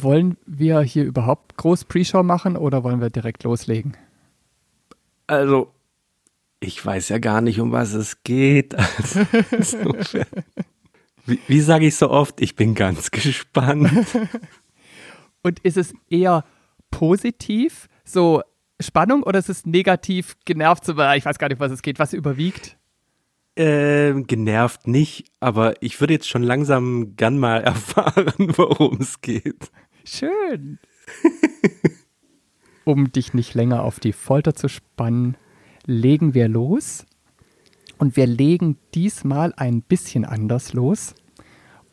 Wollen 0.00 0.36
wir 0.46 0.80
hier 0.80 1.04
überhaupt 1.04 1.56
groß 1.56 1.84
Pre-Show 1.84 2.22
machen 2.22 2.56
oder 2.56 2.84
wollen 2.84 3.00
wir 3.00 3.10
direkt 3.10 3.44
loslegen? 3.44 3.96
Also, 5.26 5.72
ich 6.60 6.84
weiß 6.84 7.08
ja 7.10 7.18
gar 7.18 7.40
nicht, 7.40 7.60
um 7.60 7.72
was 7.72 7.92
es 7.92 8.22
geht. 8.22 8.74
Also, 8.74 9.20
wie, 11.26 11.40
wie 11.46 11.60
sage 11.60 11.86
ich 11.86 11.96
so 11.96 12.10
oft, 12.10 12.40
ich 12.40 12.56
bin 12.56 12.74
ganz 12.74 13.10
gespannt. 13.10 13.90
Und 15.42 15.60
ist 15.60 15.76
es 15.76 15.94
eher 16.08 16.44
positiv, 16.90 17.88
so 18.04 18.42
Spannung, 18.80 19.22
oder 19.22 19.38
ist 19.38 19.48
es 19.48 19.66
negativ, 19.66 20.36
genervt 20.44 20.84
zu 20.84 20.92
Ich 20.92 21.24
weiß 21.24 21.38
gar 21.38 21.48
nicht, 21.48 21.60
was 21.60 21.72
es 21.72 21.82
geht. 21.82 21.98
Was 21.98 22.12
überwiegt? 22.12 22.77
Ähm, 23.60 24.28
genervt 24.28 24.86
nicht, 24.86 25.32
aber 25.40 25.82
ich 25.82 25.98
würde 25.98 26.12
jetzt 26.12 26.28
schon 26.28 26.44
langsam 26.44 27.16
gern 27.16 27.38
mal 27.38 27.60
erfahren, 27.64 28.52
worum 28.56 28.98
es 29.00 29.20
geht. 29.20 29.72
Schön. 30.04 30.78
um 32.84 33.10
dich 33.10 33.34
nicht 33.34 33.54
länger 33.54 33.82
auf 33.82 33.98
die 33.98 34.12
Folter 34.12 34.54
zu 34.54 34.68
spannen, 34.68 35.36
legen 35.86 36.34
wir 36.34 36.46
los. 36.46 37.04
Und 37.98 38.16
wir 38.16 38.28
legen 38.28 38.78
diesmal 38.94 39.52
ein 39.56 39.82
bisschen 39.82 40.24
anders 40.24 40.72
los. 40.72 41.16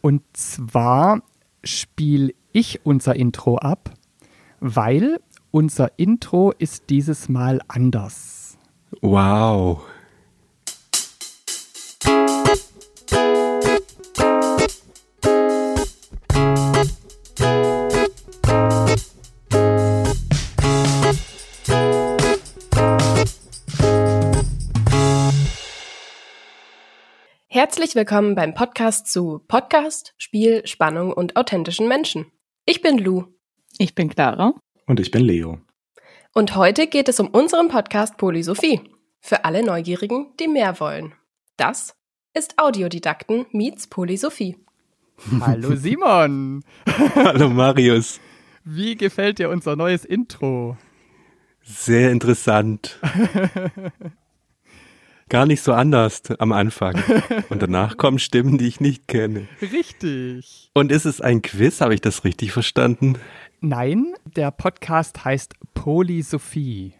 Und 0.01 0.21
zwar 0.33 1.23
spiele 1.63 2.35
ich 2.51 2.85
unser 2.85 3.15
Intro 3.15 3.57
ab, 3.57 3.91
weil 4.59 5.19
unser 5.49 5.97
Intro 5.97 6.51
ist 6.51 6.91
dieses 6.91 7.27
Mal 7.27 7.59
anders. 7.67 8.59
Wow. 9.01 9.81
Herzlich 27.55 27.95
willkommen 27.95 28.35
beim 28.35 28.53
Podcast 28.53 29.09
zu 29.09 29.41
Podcast, 29.47 30.13
Spiel, 30.17 30.67
Spannung 30.67 31.13
und 31.13 31.37
authentischen 31.37 31.87
Menschen. 31.87 32.25
Ich 32.65 32.81
bin 32.81 32.97
Lou. 32.97 33.27
Ich 33.77 33.95
bin 33.95 34.09
Clara. 34.09 34.55
Und 34.87 34.99
ich 34.99 35.09
bin 35.09 35.21
Leo. 35.21 35.59
Und 36.33 36.57
heute 36.57 36.87
geht 36.87 37.07
es 37.07 37.21
um 37.21 37.29
unseren 37.29 37.69
Podcast 37.69 38.17
Polysophie. 38.17 38.81
Für 39.21 39.45
alle 39.45 39.63
Neugierigen, 39.63 40.33
die 40.37 40.49
mehr 40.49 40.81
wollen. 40.81 41.13
Das 41.55 41.95
ist 42.33 42.59
Audiodidakten 42.59 43.45
meets 43.53 43.87
Polysophie. 43.87 44.57
Hallo 45.39 45.77
Simon. 45.77 46.61
Hallo 47.15 47.47
Marius. 47.47 48.19
Wie 48.65 48.97
gefällt 48.97 49.39
dir 49.39 49.49
unser 49.49 49.77
neues 49.77 50.03
Intro? 50.03 50.75
Sehr 51.61 52.11
interessant. 52.11 52.99
Gar 55.27 55.47
nicht 55.47 55.63
so 55.63 55.73
anders 55.73 56.21
am 56.37 56.51
Anfang. 56.51 57.01
Und 57.49 57.59
danach 57.59 57.97
kommen 57.97 58.19
Stimmen, 58.19 58.59
die 58.59 58.67
ich 58.67 58.79
nicht 58.79 59.07
kenne. 59.07 59.47
Richtig. 59.59 60.69
Und 60.75 60.91
ist 60.91 61.05
es 61.05 61.19
ein 61.19 61.41
Quiz? 61.41 61.81
Habe 61.81 61.95
ich 61.95 62.01
das 62.01 62.23
richtig 62.23 62.51
verstanden? 62.51 63.17
Nein, 63.59 64.13
der 64.35 64.51
Podcast 64.51 65.25
heißt 65.25 65.55
Polysophie. 65.73 66.93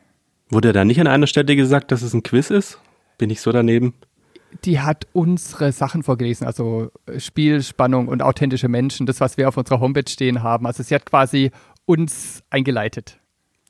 Wurde 0.50 0.73
da 0.73 0.86
nicht 0.86 1.00
an 1.00 1.06
einer 1.06 1.28
Stelle 1.28 1.56
gesagt, 1.56 1.92
dass 1.92 2.02
es 2.02 2.16
ein 2.16 2.23
Quiz 2.23 2.50
ist? 2.50 2.80
Bin 3.20 3.30
ich 3.30 3.42
so 3.42 3.52
daneben? 3.52 3.94
Die 4.64 4.80
hat 4.80 5.06
unsere 5.14 5.72
Sachen 5.72 6.02
vorgelesen, 6.02 6.48
also 6.48 6.90
Spielspannung 7.18 8.08
und 8.08 8.23
authentische 8.23 8.70
Menschen, 8.70 9.06
das, 9.06 9.20
was 9.20 9.38
wir 9.38 9.50
auf 9.50 9.58
unserer 9.58 9.80
Homepage 9.80 10.09
stehen 10.09 10.42
haben. 10.42 10.66
Also 10.66 10.81
sie 10.81 10.96
hat 10.96 11.06
quasi 11.06 11.52
uns 11.86 12.42
eingeleitet. 12.50 13.20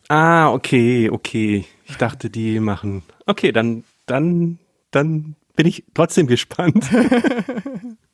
Ah, 0.08 0.50
okay, 0.53 1.09
okay. 1.09 1.66
Ich 1.86 1.98
dachte, 1.98 2.30
die 2.30 2.61
machen. 2.61 3.03
Okay, 3.26 3.52
dann 3.52 3.83
dann, 4.06 4.59
dann 4.92 5.36
bin 5.55 5.67
ich 5.67 5.83
trotzdem 5.93 6.27
gespannt. 6.27 6.89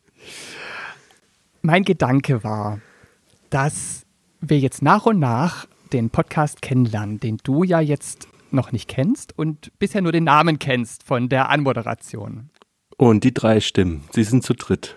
mein 1.61 1.83
Gedanke 1.83 2.43
war, 2.43 2.79
dass 3.49 4.05
wir 4.39 4.59
jetzt 4.59 4.81
nach 4.81 5.05
und 5.05 5.19
nach 5.19 5.67
den 5.93 6.09
Podcast 6.09 6.61
kennenlernen, 6.61 7.19
den 7.19 7.37
du 7.43 7.63
ja 7.63 7.79
jetzt 7.79 8.27
noch 8.51 8.71
nicht 8.71 8.87
kennst 8.87 9.37
und 9.37 9.71
bisher 9.79 10.01
nur 10.01 10.11
den 10.11 10.23
Namen 10.25 10.59
kennst 10.59 11.03
von 11.03 11.29
der 11.29 11.49
Anmoderation. 11.49 12.49
Und 12.97 13.23
die 13.23 13.33
drei 13.33 13.59
Stimmen, 13.59 14.03
sie 14.11 14.23
sind 14.23 14.43
zu 14.43 14.53
dritt. 14.53 14.95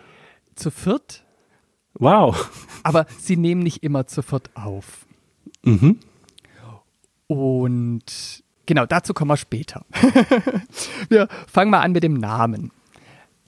Zu 0.54 0.70
viert? 0.70 1.24
Wow. 1.94 2.50
Aber 2.82 3.06
sie 3.18 3.36
nehmen 3.36 3.62
nicht 3.62 3.82
immer 3.82 4.06
zu 4.06 4.22
viert 4.22 4.50
auf. 4.54 5.06
Mhm. 5.62 6.00
Und 7.26 8.43
Genau, 8.66 8.86
dazu 8.86 9.12
kommen 9.12 9.30
wir 9.30 9.36
später. 9.36 9.84
wir 11.08 11.28
fangen 11.46 11.70
mal 11.70 11.80
an 11.80 11.92
mit 11.92 12.02
dem 12.02 12.14
Namen. 12.14 12.72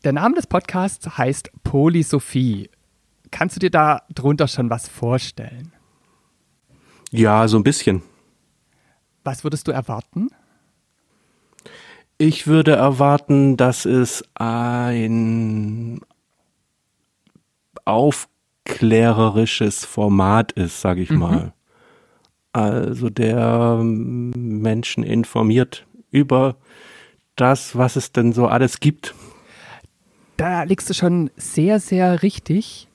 Der 0.05 0.13
Name 0.13 0.35
des 0.35 0.47
Podcasts 0.47 1.17
heißt 1.17 1.51
Polysophie. 1.65 2.71
Kannst 3.31 3.57
du 3.57 3.61
dir 3.61 3.71
da 3.71 4.03
drunter 4.15 4.47
schon 4.47 4.71
was 4.71 4.89
vorstellen? 4.89 5.73
Ja, 7.11 7.49
so 7.49 7.57
ein 7.57 7.65
bisschen. 7.65 8.03
Was 9.25 9.43
würdest 9.43 9.67
du 9.69 9.73
erwarten? 9.73 10.29
Ich 12.19 12.47
würde 12.47 12.77
erwarten, 12.77 13.57
dass 13.57 13.85
es 13.85 14.25
ein 14.35 16.01
aufklärerisches 17.85 19.85
Format 19.85 20.53
ist, 20.53 20.81
sage 20.81 21.03
ich 21.03 21.11
mhm. 21.11 21.19
mal 21.19 21.53
also 22.57 23.11
der 23.11 23.81
Menschen 23.83 25.05
informiert 25.05 25.87
über 26.11 26.57
das, 27.37 27.77
was 27.77 27.97
es 27.97 28.13
denn 28.13 28.33
so 28.33 28.47
alles 28.47 28.81
gibt. 28.81 29.15
Da 30.39 30.63
liegst 30.63 30.89
du 30.89 30.95
schon 30.95 31.31
sehr, 31.37 31.81
sehr 31.81 32.23
richtig. 32.23 32.89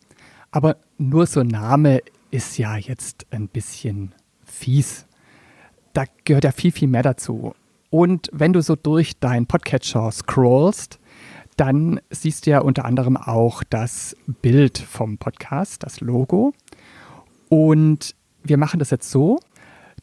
Aber 0.50 0.77
nur 0.97 1.27
so 1.27 1.44
Name 1.44 2.01
ist 2.31 2.57
ja 2.57 2.75
jetzt 2.75 3.27
ein 3.29 3.47
bisschen 3.47 4.13
fies. 4.44 5.05
Da 5.94 6.05
gehört 6.25 6.44
ja 6.44 6.51
viel, 6.51 6.71
viel 6.71 6.88
mehr 6.88 7.03
dazu. 7.03 7.53
Und 7.91 8.29
wenn 8.33 8.53
du 8.53 8.63
so 8.63 8.75
durch 8.75 9.19
deinen 9.19 9.45
Podcatcher 9.45 10.11
scrollst, 10.11 11.00
dann 11.55 12.00
siehst 12.09 12.47
du 12.47 12.51
ja 12.51 12.59
unter 12.61 12.85
anderem 12.85 13.16
auch 13.16 13.63
das 13.63 14.16
Bild 14.41 14.79
vom 14.79 15.19
Podcast, 15.19 15.83
das 15.83 16.01
Logo. 16.01 16.53
Und 17.47 18.16
wir 18.44 18.57
machen 18.57 18.79
das 18.79 18.89
jetzt 18.89 19.11
so, 19.11 19.39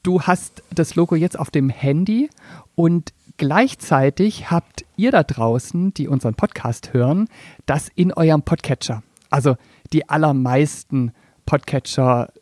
du 0.02 0.22
hast 0.22 0.62
das 0.74 0.94
Logo 0.94 1.14
jetzt 1.14 1.38
auf 1.38 1.50
dem 1.50 1.70
Handy 1.70 2.30
und 2.74 3.12
gleichzeitig 3.36 4.50
habt 4.50 4.84
ihr 4.96 5.10
da 5.10 5.22
draußen, 5.22 5.94
die 5.94 6.08
unseren 6.08 6.34
Podcast 6.34 6.92
hören, 6.92 7.28
das 7.66 7.88
in 7.94 8.12
eurem 8.12 8.42
Podcatcher. 8.42 9.02
Also 9.30 9.56
die 9.92 10.08
allermeisten 10.08 11.12
Podcatcher 11.46 12.32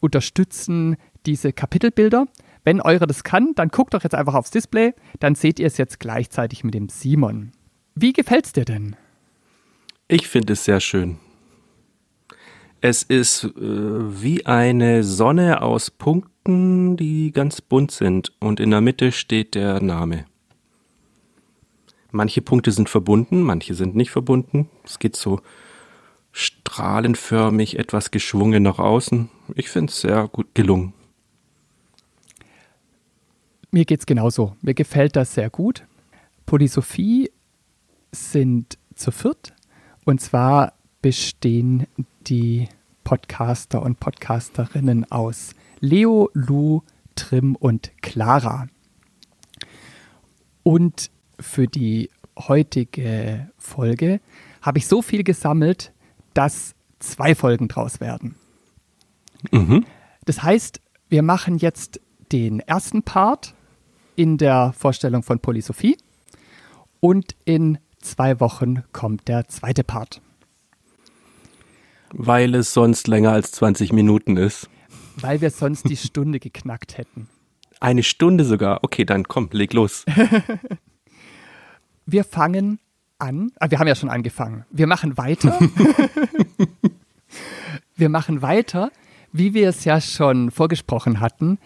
unterstützen 0.00 0.96
diese 1.26 1.52
Kapitelbilder. 1.52 2.26
Wenn 2.64 2.80
eure 2.80 3.06
das 3.06 3.24
kann, 3.24 3.52
dann 3.54 3.68
guckt 3.68 3.94
doch 3.94 4.02
jetzt 4.02 4.14
einfach 4.14 4.34
aufs 4.34 4.50
Display, 4.50 4.94
dann 5.20 5.34
seht 5.34 5.58
ihr 5.60 5.66
es 5.66 5.76
jetzt 5.76 6.00
gleichzeitig 6.00 6.64
mit 6.64 6.74
dem 6.74 6.88
Simon. 6.88 7.52
Wie 7.94 8.12
gefällt's 8.12 8.52
dir 8.52 8.64
denn? 8.64 8.96
Ich 10.08 10.28
finde 10.28 10.52
es 10.54 10.64
sehr 10.64 10.80
schön. 10.80 11.18
Es 12.80 13.02
ist 13.02 13.44
äh, 13.44 13.50
wie 13.56 14.46
eine 14.46 15.02
Sonne 15.02 15.62
aus 15.62 15.90
Punkten, 15.90 16.30
die 16.46 17.32
ganz 17.32 17.60
bunt 17.60 17.90
sind 17.90 18.32
und 18.40 18.60
in 18.60 18.70
der 18.70 18.80
Mitte 18.80 19.12
steht 19.12 19.54
der 19.54 19.82
Name. 19.82 20.26
Manche 22.10 22.40
Punkte 22.40 22.72
sind 22.72 22.88
verbunden, 22.88 23.42
manche 23.42 23.74
sind 23.74 23.96
nicht 23.96 24.10
verbunden. 24.10 24.68
Es 24.84 24.98
geht 24.98 25.16
so 25.16 25.40
strahlenförmig, 26.32 27.78
etwas 27.78 28.10
geschwungen 28.10 28.62
nach 28.62 28.78
außen. 28.78 29.28
Ich 29.54 29.68
finde 29.68 29.90
es 29.90 30.00
sehr 30.00 30.28
gut 30.28 30.54
gelungen. 30.54 30.92
Mir 33.70 33.84
geht 33.84 34.00
es 34.00 34.06
genauso. 34.06 34.56
Mir 34.62 34.74
gefällt 34.74 35.16
das 35.16 35.34
sehr 35.34 35.50
gut. 35.50 35.84
Polysophie 36.46 37.30
sind 38.12 38.78
zu 38.94 39.10
viert. 39.10 39.52
Und 40.04 40.20
zwar 40.20 40.72
bestehen 41.02 41.86
die 42.26 42.68
Podcaster 43.04 43.82
und 43.82 44.00
Podcasterinnen 44.00 45.10
aus 45.10 45.54
Leo, 45.80 46.30
Lou, 46.34 46.82
Trim 47.14 47.56
und 47.56 47.92
Clara. 48.02 48.66
Und 50.62 51.10
für 51.38 51.66
die 51.66 52.10
heutige 52.38 53.50
Folge 53.56 54.20
habe 54.62 54.78
ich 54.78 54.86
so 54.86 55.02
viel 55.02 55.22
gesammelt, 55.22 55.92
dass 56.34 56.74
zwei 56.98 57.34
Folgen 57.34 57.68
draus 57.68 58.00
werden. 58.00 58.34
Mhm. 59.50 59.84
Das 60.24 60.42
heißt, 60.42 60.80
wir 61.08 61.22
machen 61.22 61.58
jetzt 61.58 62.00
den 62.32 62.60
ersten 62.60 63.02
Part 63.02 63.54
in 64.16 64.38
der 64.38 64.72
Vorstellung 64.76 65.22
von 65.22 65.38
Polysophie 65.38 65.96
und 67.00 67.36
in 67.44 67.78
zwei 68.00 68.40
Wochen 68.40 68.82
kommt 68.92 69.28
der 69.28 69.48
zweite 69.48 69.84
Part. 69.84 70.20
Weil 72.12 72.54
es 72.54 72.72
sonst 72.72 73.08
länger 73.08 73.32
als 73.32 73.52
20 73.52 73.92
Minuten 73.92 74.36
ist. 74.36 74.68
Weil 75.16 75.40
wir 75.40 75.50
sonst 75.50 75.88
die 75.88 75.96
Stunde 75.96 76.38
geknackt 76.38 76.98
hätten. 76.98 77.28
Eine 77.80 78.02
Stunde 78.02 78.44
sogar. 78.44 78.80
Okay, 78.82 79.04
dann 79.04 79.24
komm, 79.24 79.48
leg 79.52 79.72
los. 79.72 80.04
wir 82.06 82.24
fangen 82.24 82.78
an. 83.18 83.52
Ah, 83.58 83.70
wir 83.70 83.78
haben 83.78 83.88
ja 83.88 83.94
schon 83.94 84.10
angefangen. 84.10 84.64
Wir 84.70 84.86
machen 84.86 85.16
weiter. 85.16 85.58
wir 87.96 88.08
machen 88.08 88.42
weiter, 88.42 88.90
wie 89.32 89.54
wir 89.54 89.68
es 89.68 89.84
ja 89.84 90.00
schon 90.00 90.50
vorgesprochen 90.50 91.20
hatten, 91.20 91.58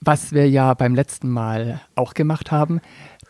was 0.00 0.32
wir 0.32 0.48
ja 0.48 0.74
beim 0.74 0.94
letzten 0.94 1.28
Mal 1.28 1.80
auch 1.94 2.14
gemacht 2.14 2.50
haben, 2.50 2.80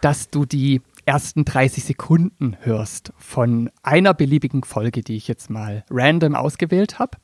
dass 0.01 0.31
du 0.31 0.45
die 0.45 0.83
ersten 1.07 1.45
30 1.45 1.85
Sekunden 1.85 2.57
hörst 2.61 3.13
von 3.19 3.71
einer 3.83 4.15
beliebigen 4.15 4.63
Folge, 4.63 5.03
die 5.03 5.17
ich 5.17 5.29
jetzt 5.29 5.51
mal 5.51 5.85
random 5.91 6.35
ausgewählt 6.35 6.99
habe. 6.99 7.19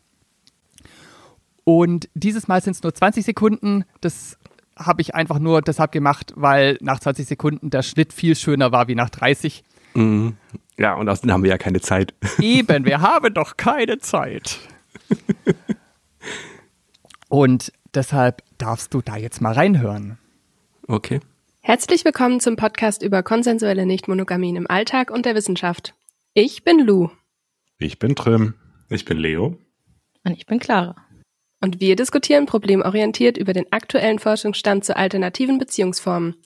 Und 1.68 2.08
dieses 2.14 2.46
Mal 2.46 2.62
sind 2.62 2.76
es 2.76 2.82
nur 2.84 2.94
20 2.94 3.24
Sekunden. 3.24 3.84
Das 4.00 4.38
habe 4.76 5.02
ich 5.02 5.16
einfach 5.16 5.40
nur 5.40 5.62
deshalb 5.62 5.90
gemacht, 5.90 6.32
weil 6.36 6.78
nach 6.80 7.00
20 7.00 7.26
Sekunden 7.26 7.70
der 7.70 7.82
Schnitt 7.82 8.12
viel 8.12 8.36
schöner 8.36 8.70
war 8.70 8.86
wie 8.86 8.94
nach 8.94 9.10
30. 9.10 9.64
Mhm. 9.94 10.36
Ja, 10.78 10.94
und 10.94 11.08
außerdem 11.08 11.32
haben 11.32 11.42
wir 11.42 11.50
ja 11.50 11.58
keine 11.58 11.80
Zeit. 11.80 12.14
Eben, 12.38 12.84
wir 12.84 13.00
haben 13.00 13.34
doch 13.34 13.56
keine 13.56 13.98
Zeit. 13.98 14.60
und 17.28 17.72
deshalb 17.94 18.44
darfst 18.58 18.94
du 18.94 19.02
da 19.02 19.16
jetzt 19.16 19.40
mal 19.40 19.52
reinhören. 19.52 20.18
Okay. 20.86 21.18
Herzlich 21.62 22.04
willkommen 22.04 22.38
zum 22.38 22.54
Podcast 22.54 23.02
über 23.02 23.24
konsensuelle 23.24 23.86
Nichtmonogamien 23.86 24.54
im 24.54 24.70
Alltag 24.70 25.10
und 25.10 25.26
der 25.26 25.34
Wissenschaft. 25.34 25.94
Ich 26.32 26.62
bin 26.62 26.78
Lou. 26.78 27.10
Ich 27.78 27.98
bin 27.98 28.14
Trim. 28.14 28.54
Ich 28.88 29.04
bin 29.04 29.18
Leo. 29.18 29.58
Und 30.22 30.32
ich 30.32 30.46
bin 30.46 30.60
Clara. 30.60 30.94
Und 31.60 31.80
wir 31.80 31.96
diskutieren 31.96 32.46
problemorientiert 32.46 33.36
über 33.38 33.52
den 33.52 33.70
aktuellen 33.72 34.18
Forschungsstand 34.18 34.84
zu 34.84 34.96
alternativen 34.96 35.58
Beziehungsformen. 35.58 36.36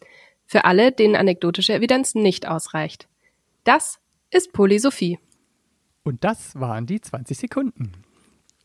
Für 0.46 0.64
alle, 0.64 0.92
denen 0.92 1.16
anekdotische 1.16 1.74
Evidenz 1.74 2.14
nicht 2.14 2.46
ausreicht. 2.46 3.08
Das 3.64 3.98
ist 4.30 4.52
Polysophie. 4.52 5.18
Und 6.02 6.24
das 6.24 6.58
waren 6.58 6.86
die 6.86 7.00
20 7.00 7.38
Sekunden. 7.38 7.92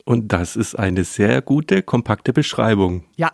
Und 0.04 0.32
das 0.32 0.56
ist 0.56 0.76
eine 0.76 1.04
sehr 1.04 1.42
gute, 1.42 1.84
kompakte 1.84 2.32
Beschreibung. 2.32 3.06
Ja, 3.16 3.32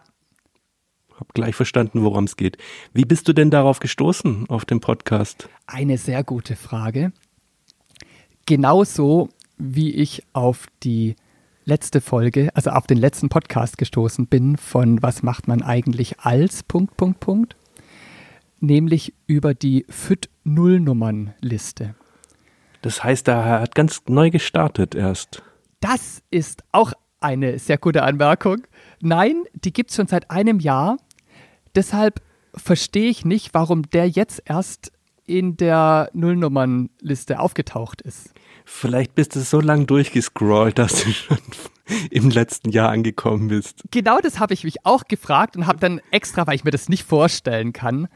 hab 1.21 1.35
gleich 1.35 1.55
verstanden, 1.55 2.03
worum 2.03 2.23
es 2.23 2.35
geht. 2.35 2.57
Wie 2.93 3.05
bist 3.05 3.27
du 3.27 3.33
denn 3.33 3.51
darauf 3.51 3.79
gestoßen, 3.79 4.49
auf 4.49 4.65
dem 4.65 4.79
Podcast? 4.79 5.47
Eine 5.67 5.99
sehr 5.99 6.23
gute 6.23 6.55
Frage. 6.55 7.13
Genauso 8.47 9.29
wie 9.57 9.91
ich 9.93 10.23
auf 10.33 10.65
die 10.81 11.15
letzte 11.65 12.01
Folge, 12.01 12.49
also 12.53 12.71
auf 12.71 12.87
den 12.87 12.97
letzten 12.97 13.29
Podcast 13.29 13.77
gestoßen 13.77 14.27
bin 14.27 14.57
von 14.57 15.01
Was 15.01 15.23
macht 15.23 15.47
man 15.47 15.61
eigentlich 15.61 16.19
als 16.19 16.63
Punkt, 16.63 16.97
Punkt, 16.97 17.19
Punkt. 17.19 17.55
Nämlich 18.59 19.13
über 19.27 19.53
die 19.53 19.85
FIT-Nullnummernliste. 19.89 21.95
Das 22.81 23.03
heißt, 23.03 23.27
er 23.27 23.61
hat 23.61 23.75
ganz 23.75 24.01
neu 24.07 24.29
gestartet 24.29 24.95
erst. 24.95 25.43
Das 25.79 26.21
ist 26.31 26.63
auch 26.71 26.93
eine 27.19 27.59
sehr 27.59 27.77
gute 27.77 28.03
Anmerkung. 28.03 28.63
Nein, 29.01 29.43
die 29.53 29.73
gibt 29.73 29.91
es 29.91 29.95
schon 29.95 30.07
seit 30.07 30.31
einem 30.31 30.59
Jahr 30.59 30.97
Deshalb 31.75 32.21
verstehe 32.53 33.09
ich 33.09 33.25
nicht, 33.25 33.53
warum 33.53 33.89
der 33.89 34.09
jetzt 34.09 34.43
erst 34.45 34.91
in 35.31 35.57
der 35.57 36.09
Nullnummernliste 36.13 37.39
aufgetaucht 37.39 38.01
ist. 38.01 38.33
Vielleicht 38.65 39.15
bist 39.15 39.35
du 39.35 39.39
so 39.39 39.59
lang 39.59 39.87
durchgescrollt, 39.87 40.77
dass 40.77 41.03
du 41.03 41.11
schon 41.11 41.37
im 42.11 42.29
letzten 42.29 42.69
Jahr 42.69 42.89
angekommen 42.89 43.47
bist. 43.47 43.83
Genau 43.91 44.19
das 44.19 44.39
habe 44.39 44.53
ich 44.53 44.63
mich 44.63 44.85
auch 44.85 45.05
gefragt 45.05 45.55
und 45.55 45.67
habe 45.67 45.79
dann 45.79 46.01
extra, 46.11 46.45
weil 46.47 46.55
ich 46.55 46.63
mir 46.63 46.71
das 46.71 46.89
nicht 46.89 47.03
vorstellen 47.03 47.73
kann, 47.73 48.07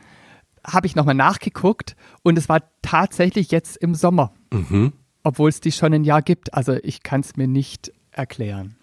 habe 0.66 0.88
ich 0.88 0.96
nochmal 0.96 1.16
nachgeguckt 1.16 1.96
und 2.24 2.38
es 2.38 2.50
war 2.50 2.62
tatsächlich 2.82 3.52
jetzt 3.52 3.78
im 3.78 3.96
Sommer. 3.96 4.34
Mhm. 4.52 4.94
Obwohl 5.24 5.50
es 5.50 5.62
die 5.62 5.72
schon 5.72 5.94
ein 5.94 6.04
Jahr 6.04 6.22
gibt. 6.22 6.54
Also 6.54 6.74
ich 6.84 7.02
kann 7.02 7.22
es 7.22 7.36
mir 7.36 7.48
nicht 7.48 7.92
erklären. 8.12 8.76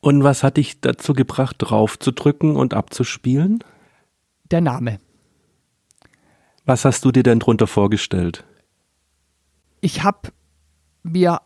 Und 0.00 0.24
was 0.24 0.42
hat 0.42 0.56
dich 0.56 0.80
dazu 0.80 1.12
gebracht, 1.12 1.56
drauf 1.58 1.98
zu 1.98 2.10
drücken 2.10 2.56
und 2.56 2.74
abzuspielen? 2.74 3.62
Der 4.50 4.60
Name. 4.60 4.98
Was 6.70 6.84
hast 6.84 7.04
du 7.04 7.10
dir 7.10 7.24
denn 7.24 7.40
drunter 7.40 7.66
vorgestellt? 7.66 8.44
Ich 9.80 10.04
habe 10.04 10.30
mir 11.02 11.40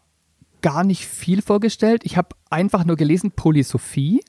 gar 0.60 0.84
nicht 0.84 1.06
viel 1.06 1.40
vorgestellt. 1.40 2.02
Ich 2.04 2.18
habe 2.18 2.36
einfach 2.50 2.84
nur 2.84 2.96
gelesen 2.96 3.30
Polysophie, 3.30 4.22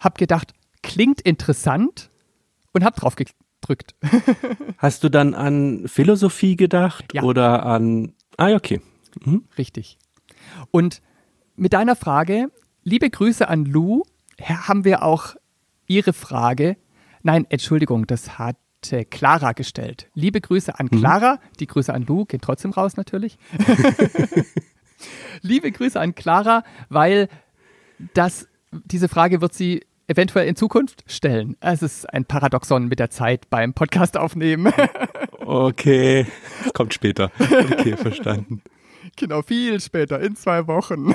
habe 0.00 0.18
gedacht, 0.18 0.52
klingt 0.82 1.20
interessant 1.20 2.10
und 2.72 2.84
habe 2.84 2.98
drauf 2.98 3.14
gedrückt. 3.14 3.94
Hast 4.78 5.04
du 5.04 5.10
dann 5.10 5.32
an 5.32 5.86
Philosophie 5.86 6.56
gedacht 6.56 7.14
ja. 7.14 7.22
oder 7.22 7.64
an 7.64 8.12
Ah, 8.36 8.52
okay. 8.52 8.80
Mhm. 9.24 9.44
Richtig. 9.56 9.96
Und 10.72 11.02
mit 11.54 11.72
deiner 11.72 11.94
Frage 11.94 12.50
Liebe 12.82 13.08
Grüße 13.08 13.46
an 13.46 13.64
Lou. 13.64 14.02
Haben 14.42 14.84
wir 14.84 15.04
auch 15.04 15.36
Ihre 15.86 16.12
Frage? 16.12 16.76
Nein, 17.22 17.46
Entschuldigung, 17.48 18.08
das 18.08 18.40
hat 18.40 18.56
Clara 19.10 19.52
gestellt. 19.52 20.08
Liebe 20.14 20.40
Grüße 20.40 20.78
an 20.78 20.88
mhm. 20.90 20.98
Clara. 20.98 21.34
Mhm. 21.34 21.56
Die 21.60 21.66
Grüße 21.66 21.92
an 21.92 22.06
Lou 22.06 22.24
gehen 22.24 22.40
trotzdem 22.40 22.70
raus 22.70 22.96
natürlich. 22.96 23.38
Liebe 25.42 25.70
Grüße 25.70 26.00
an 26.00 26.14
Clara, 26.14 26.62
weil 26.88 27.28
das, 28.14 28.48
diese 28.70 29.08
Frage 29.08 29.40
wird 29.40 29.54
sie 29.54 29.84
eventuell 30.08 30.46
in 30.46 30.56
Zukunft 30.56 31.04
stellen. 31.06 31.56
Es 31.60 31.82
ist 31.82 32.06
ein 32.12 32.24
Paradoxon 32.24 32.88
mit 32.88 32.98
der 32.98 33.10
Zeit 33.10 33.50
beim 33.50 33.74
Podcast 33.74 34.16
aufnehmen. 34.16 34.72
okay, 35.44 36.26
kommt 36.74 36.94
später. 36.94 37.30
Okay, 37.38 37.96
verstanden. 37.96 38.62
Genau, 39.16 39.42
viel 39.42 39.80
später, 39.80 40.20
in 40.20 40.36
zwei 40.36 40.66
Wochen. 40.66 41.12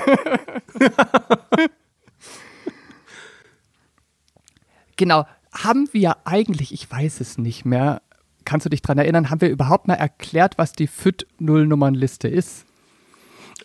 genau, 4.96 5.26
haben 5.52 5.88
wir 5.92 6.26
eigentlich, 6.26 6.72
ich 6.72 6.90
weiß 6.90 7.20
es 7.20 7.38
nicht 7.38 7.64
mehr, 7.64 8.02
kannst 8.44 8.66
du 8.66 8.70
dich 8.70 8.82
daran 8.82 8.98
erinnern, 8.98 9.30
haben 9.30 9.40
wir 9.40 9.50
überhaupt 9.50 9.86
mal 9.88 9.94
erklärt, 9.94 10.58
was 10.58 10.72
die 10.72 10.86
FIT-Nullnummernliste 10.86 12.28
ist? 12.28 12.66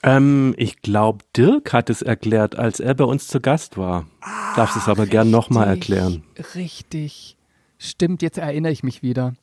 Ähm, 0.03 0.53
ich 0.57 0.81
glaube, 0.81 1.25
Dirk 1.35 1.73
hat 1.73 1.89
es 1.89 2.01
erklärt, 2.01 2.55
als 2.55 2.79
er 2.79 2.93
bei 2.93 3.03
uns 3.03 3.27
zu 3.27 3.39
Gast 3.39 3.77
war. 3.77 4.05
Ah, 4.21 4.55
Darfst 4.55 4.77
es 4.77 4.87
aber 4.87 5.03
richtig, 5.03 5.11
gern 5.11 5.31
nochmal 5.31 5.67
erklären. 5.67 6.23
Richtig. 6.55 7.35
Stimmt, 7.79 8.21
jetzt 8.21 8.37
erinnere 8.37 8.71
ich 8.71 8.83
mich 8.83 9.01
wieder. 9.01 9.33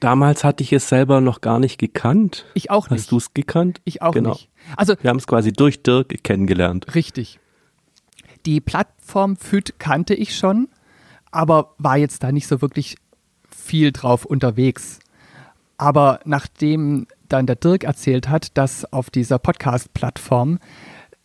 Damals 0.00 0.44
hatte 0.44 0.62
ich 0.62 0.72
es 0.72 0.88
selber 0.88 1.20
noch 1.20 1.40
gar 1.40 1.58
nicht 1.58 1.78
gekannt. 1.78 2.44
Ich 2.54 2.70
auch 2.70 2.88
nicht. 2.88 3.00
Hast 3.00 3.12
du 3.12 3.16
es 3.16 3.34
gekannt? 3.34 3.80
Ich 3.84 4.00
auch 4.00 4.12
genau. 4.12 4.30
nicht. 4.30 4.48
Also 4.76 4.94
wir 5.00 5.10
haben 5.10 5.16
es 5.16 5.26
quasi 5.26 5.52
durch 5.52 5.82
Dirk 5.82 6.22
kennengelernt. 6.22 6.94
Richtig. 6.94 7.40
Die 8.46 8.60
Plattform 8.60 9.36
FÜD 9.36 9.78
kannte 9.78 10.14
ich 10.14 10.36
schon, 10.36 10.68
aber 11.30 11.74
war 11.78 11.96
jetzt 11.96 12.22
da 12.22 12.32
nicht 12.32 12.46
so 12.46 12.60
wirklich 12.60 12.96
viel 13.48 13.92
drauf 13.92 14.24
unterwegs. 14.24 15.00
Aber 15.76 16.20
nachdem 16.24 17.06
dann 17.28 17.46
der 17.46 17.56
Dirk 17.56 17.84
erzählt 17.84 18.28
hat, 18.28 18.56
dass 18.56 18.90
auf 18.92 19.10
dieser 19.10 19.38
Podcast-Plattform, 19.38 20.58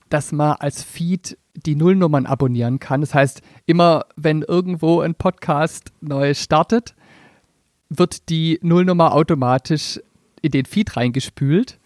dass 0.09 0.31
man 0.31 0.57
als 0.59 0.83
Feed 0.83 1.37
die 1.55 1.75
Nullnummern 1.75 2.25
abonnieren 2.25 2.79
kann. 2.79 3.01
Das 3.01 3.13
heißt, 3.13 3.41
immer 3.65 4.05
wenn 4.15 4.41
irgendwo 4.41 5.01
ein 5.01 5.15
Podcast 5.15 5.91
neu 6.01 6.33
startet, 6.33 6.95
wird 7.89 8.29
die 8.29 8.59
Nullnummer 8.61 9.13
automatisch 9.13 9.99
in 10.41 10.51
den 10.51 10.65
Feed 10.65 10.97
reingespült. 10.97 11.79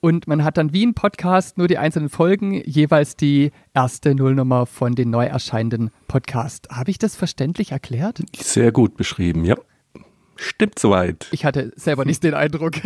Und 0.00 0.28
man 0.28 0.44
hat 0.44 0.56
dann 0.58 0.72
wie 0.72 0.86
ein 0.86 0.94
Podcast 0.94 1.58
nur 1.58 1.66
die 1.66 1.76
einzelnen 1.78 2.08
Folgen, 2.08 2.54
jeweils 2.64 3.16
die 3.16 3.50
erste 3.74 4.14
Nullnummer 4.14 4.66
von 4.66 4.94
den 4.94 5.10
neu 5.10 5.26
erscheinenden 5.26 5.90
Podcast. 6.06 6.68
Habe 6.70 6.90
ich 6.90 6.98
das 6.98 7.16
verständlich 7.16 7.72
erklärt? 7.72 8.22
Sehr 8.36 8.70
gut 8.70 8.96
beschrieben, 8.96 9.44
ja. 9.44 9.56
Stimmt 10.36 10.78
soweit. 10.78 11.26
Ich 11.32 11.44
hatte 11.44 11.72
selber 11.74 12.04
nicht 12.04 12.22
den 12.22 12.34
Eindruck. 12.34 12.74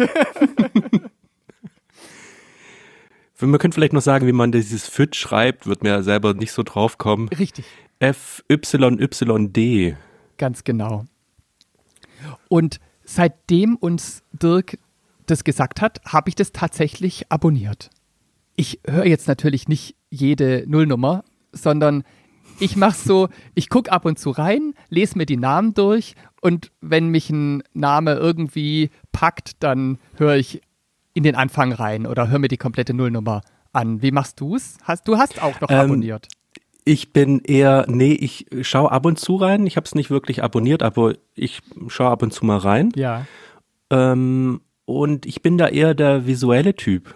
man 3.40 3.59
könnte 3.59 3.75
vielleicht 3.75 3.92
noch 3.92 4.00
sagen, 4.00 4.26
wie 4.26 4.33
man 4.33 4.50
dieses 4.52 4.88
FIT 4.88 5.14
schreibt, 5.16 5.66
wird 5.66 5.83
mir 5.83 5.90
ja 5.90 6.02
selber 6.02 6.33
nicht 6.33 6.52
so 6.52 6.62
drauf 6.62 6.97
kommen. 6.97 7.28
Richtig. 7.28 7.66
F-Y-Y-D. 7.99 9.97
Ganz 10.38 10.64
genau. 10.64 11.04
Und 12.49 12.81
seitdem 13.04 13.76
uns 13.76 14.23
Dirk 14.33 14.78
das 15.26 15.45
gesagt 15.45 15.81
hat, 15.81 16.00
habe 16.07 16.29
ich 16.29 16.35
das 16.35 16.52
tatsächlich 16.52 17.31
abonniert. 17.31 17.91
Ich 18.57 18.81
höre 18.87 19.07
jetzt 19.07 19.29
natürlich 19.29 19.69
nicht 19.69 19.97
jede 20.11 20.64
Nullnummer, 20.67 21.25
sondern 21.52 22.05
ich 22.59 22.76
mache 22.76 22.97
so, 22.97 23.29
ich 23.55 23.69
gucke 23.69 23.91
ab 23.91 24.05
und 24.05 24.19
zu 24.19 24.31
rein, 24.31 24.75
lese 24.88 25.17
mir 25.17 25.26
die 25.26 25.37
Namen 25.37 25.75
durch 25.75 26.14
und 26.41 26.71
wenn 26.81 27.09
mich 27.09 27.31
ein 27.31 27.62
Name 27.73 28.14
irgendwie 28.14 28.91
packt, 29.11 29.62
dann 29.62 29.99
höre 30.17 30.37
ich 30.37 30.61
in 31.14 31.23
den 31.23 31.35
Anfang 31.35 31.73
rein 31.73 32.07
oder 32.07 32.29
höre 32.29 32.38
mir 32.38 32.49
die 32.49 32.57
komplette 32.59 32.95
Nullnummer 32.95 33.43
an. 33.73 34.02
Wie 34.02 34.12
machst 34.12 34.41
du's? 34.41 34.76
Hast, 34.85 35.09
du 35.09 35.19
hast 35.19 35.43
auch 35.43 35.61
noch 35.61 35.71
Ähm, 35.71 35.79
abonniert. 35.79 36.29
Ich 36.85 37.12
bin 37.12 37.41
eher, 37.41 37.85
nee, 37.88 38.12
ich 38.12 38.47
schaue 38.62 38.91
ab 38.91 39.07
und 39.07 39.19
zu 39.19 39.37
rein. 39.37 39.67
Ich 39.67 39.76
habe 39.76 39.85
es 39.85 39.95
nicht 39.95 40.11
wirklich 40.11 40.43
abonniert, 40.43 40.83
aber 40.83 41.14
ich 41.35 41.61
schaue 41.88 42.11
ab 42.11 42.23
und 42.23 42.33
zu 42.33 42.45
mal 42.45 42.59
rein. 42.59 42.91
Ja. 42.97 43.26
Ähm, 43.91 44.61
und 44.85 45.27
ich 45.27 45.43
bin 45.43 45.59
da 45.59 45.69
eher 45.69 45.95
der 45.95 46.27
visuelle 46.27 46.75
Typ. 46.75 47.15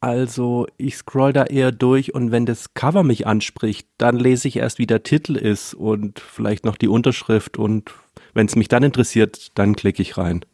Also 0.00 0.66
ich 0.76 0.96
scroll 0.96 1.32
da 1.32 1.44
eher 1.44 1.72
durch 1.72 2.14
und 2.14 2.30
wenn 2.30 2.46
das 2.46 2.74
Cover 2.74 3.02
mich 3.02 3.26
anspricht, 3.26 3.88
dann 3.98 4.16
lese 4.16 4.46
ich 4.46 4.56
erst, 4.56 4.78
wie 4.78 4.86
der 4.86 5.02
Titel 5.02 5.36
ist 5.36 5.74
und 5.74 6.20
vielleicht 6.20 6.64
noch 6.64 6.76
die 6.76 6.88
Unterschrift 6.88 7.56
und 7.56 7.92
wenn 8.34 8.46
es 8.46 8.56
mich 8.56 8.68
dann 8.68 8.82
interessiert, 8.82 9.50
dann 9.58 9.74
klicke 9.74 10.02
ich 10.02 10.18
rein. 10.18 10.44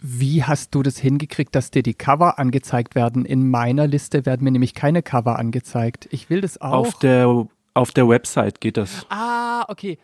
Wie 0.00 0.44
hast 0.44 0.76
du 0.76 0.84
das 0.84 0.96
hingekriegt, 0.98 1.54
dass 1.56 1.72
dir 1.72 1.82
die 1.82 1.94
Cover 1.94 2.38
angezeigt 2.38 2.94
werden? 2.94 3.24
In 3.24 3.50
meiner 3.50 3.88
Liste 3.88 4.24
werden 4.24 4.44
mir 4.44 4.52
nämlich 4.52 4.74
keine 4.74 5.02
Cover 5.02 5.36
angezeigt. 5.36 6.08
Ich 6.12 6.30
will 6.30 6.40
das 6.40 6.60
auch. 6.60 6.72
Auf 6.72 6.98
der, 7.00 7.48
auf 7.74 7.90
der 7.90 8.08
Website 8.08 8.60
geht 8.60 8.76
das. 8.76 9.04
ah, 9.10 9.64
okay. 9.68 9.98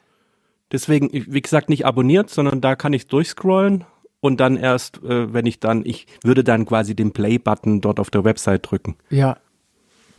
Deswegen, 0.72 1.10
wie 1.12 1.40
gesagt, 1.40 1.68
nicht 1.68 1.86
abonniert, 1.86 2.30
sondern 2.30 2.60
da 2.60 2.74
kann 2.74 2.92
ich 2.92 3.06
durchscrollen 3.06 3.84
und 4.24 4.40
dann 4.40 4.56
erst, 4.56 5.02
äh, 5.02 5.34
wenn 5.34 5.44
ich 5.44 5.60
dann, 5.60 5.84
ich 5.84 6.06
würde 6.22 6.44
dann 6.44 6.64
quasi 6.64 6.96
den 6.96 7.12
Play-Button 7.12 7.82
dort 7.82 8.00
auf 8.00 8.08
der 8.08 8.24
Website 8.24 8.70
drücken. 8.70 8.96
Ja. 9.10 9.36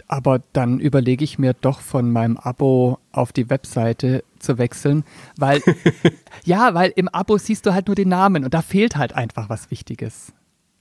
Aber 0.07 0.43
dann 0.53 0.79
überlege 0.79 1.23
ich 1.23 1.39
mir 1.39 1.53
doch 1.53 1.79
von 1.79 2.11
meinem 2.11 2.37
Abo 2.37 2.99
auf 3.11 3.33
die 3.33 3.49
Webseite 3.49 4.23
zu 4.37 4.59
wechseln, 4.59 5.05
weil 5.37 5.59
ja, 6.43 6.75
weil 6.75 6.93
im 6.95 7.07
Abo 7.07 7.39
siehst 7.39 7.65
du 7.65 7.73
halt 7.73 7.87
nur 7.87 7.95
den 7.95 8.09
Namen 8.09 8.43
und 8.43 8.53
da 8.53 8.61
fehlt 8.61 8.95
halt 8.95 9.13
einfach 9.13 9.49
was 9.49 9.71
Wichtiges. 9.71 10.33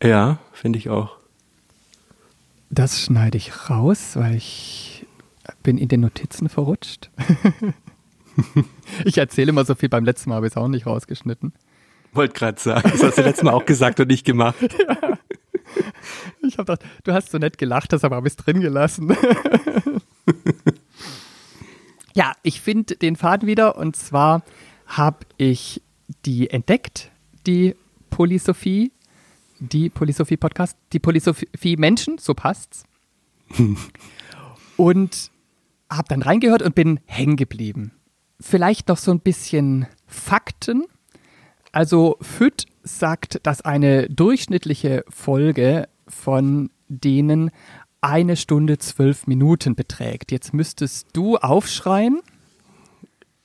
Ja, 0.02 0.36
finde 0.52 0.78
ich 0.78 0.90
auch. 0.90 1.16
Das 2.68 3.00
schneide 3.00 3.38
ich 3.38 3.70
raus, 3.70 4.16
weil 4.16 4.34
ich 4.34 5.06
bin 5.62 5.78
in 5.78 5.88
den 5.88 6.02
Notizen 6.02 6.50
verrutscht. 6.50 7.08
ich 9.06 9.16
erzähle 9.16 9.48
immer 9.48 9.64
so 9.64 9.74
viel, 9.74 9.88
beim 9.88 10.04
letzten 10.04 10.28
Mal 10.28 10.36
habe 10.36 10.46
ich 10.46 10.52
es 10.52 10.58
auch 10.58 10.68
nicht 10.68 10.84
rausgeschnitten. 10.84 11.54
Wollte 12.14 12.34
gerade 12.34 12.60
sagen, 12.60 12.90
das 12.90 13.02
hast 13.02 13.18
du 13.18 13.22
letztes 13.22 13.44
Mal 13.44 13.52
auch 13.52 13.66
gesagt 13.66 14.00
und 14.00 14.08
nicht 14.08 14.24
gemacht. 14.24 14.56
Ich 16.42 16.58
habe 16.58 16.76
gedacht, 16.76 16.84
du 17.04 17.12
hast 17.12 17.30
so 17.30 17.38
nett 17.38 17.58
gelacht, 17.58 17.92
deshalb 17.92 18.12
habe 18.12 18.28
ich 18.28 18.36
drin 18.36 18.60
gelassen. 18.60 19.16
ja, 22.14 22.32
ich 22.42 22.60
finde 22.60 22.96
den 22.96 23.16
Faden 23.16 23.48
wieder 23.48 23.76
und 23.76 23.96
zwar 23.96 24.42
habe 24.86 25.26
ich 25.36 25.82
die 26.24 26.50
entdeckt, 26.50 27.10
die 27.46 27.74
Polysophie, 28.10 28.92
die 29.58 29.88
Polysophie 29.88 30.36
Podcast, 30.36 30.76
die 30.92 30.98
Polysophie 30.98 31.76
Menschen, 31.76 32.18
so 32.18 32.34
passt's. 32.34 32.84
und 34.76 35.30
habe 35.90 36.08
dann 36.08 36.22
reingehört 36.22 36.62
und 36.62 36.74
bin 36.74 37.00
hängen 37.06 37.36
geblieben. 37.36 37.92
Vielleicht 38.40 38.88
noch 38.88 38.98
so 38.98 39.10
ein 39.10 39.20
bisschen 39.20 39.86
Fakten. 40.06 40.84
Also 41.74 42.18
FÜD 42.20 42.66
sagt, 42.84 43.40
dass 43.42 43.60
eine 43.60 44.08
durchschnittliche 44.08 45.04
Folge 45.08 45.88
von 46.06 46.70
denen 46.86 47.50
eine 48.00 48.36
Stunde 48.36 48.78
zwölf 48.78 49.26
Minuten 49.26 49.74
beträgt. 49.74 50.30
Jetzt 50.30 50.54
müsstest 50.54 51.08
du 51.14 51.36
aufschreien. 51.36 52.20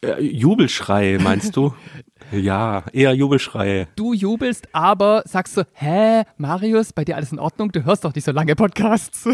Äh, 0.03 0.21
Jubelschreie, 0.21 1.17
meinst 1.17 1.55
du? 1.55 1.74
ja, 2.31 2.83
eher 2.93 3.15
Jubelschreie. 3.15 3.88
Du 3.95 4.13
jubelst, 4.13 4.67
aber 4.75 5.24
sagst 5.25 5.55
so, 5.55 5.63
hä, 5.74 6.21
Marius, 6.38 6.93
bei 6.93 7.03
dir 7.03 7.15
alles 7.15 7.31
in 7.31 7.39
Ordnung? 7.39 7.71
Du 7.71 7.83
hörst 7.83 8.05
doch 8.05 8.13
nicht 8.13 8.25
so 8.25 8.31
lange 8.31 8.55
Podcasts. 8.55 9.27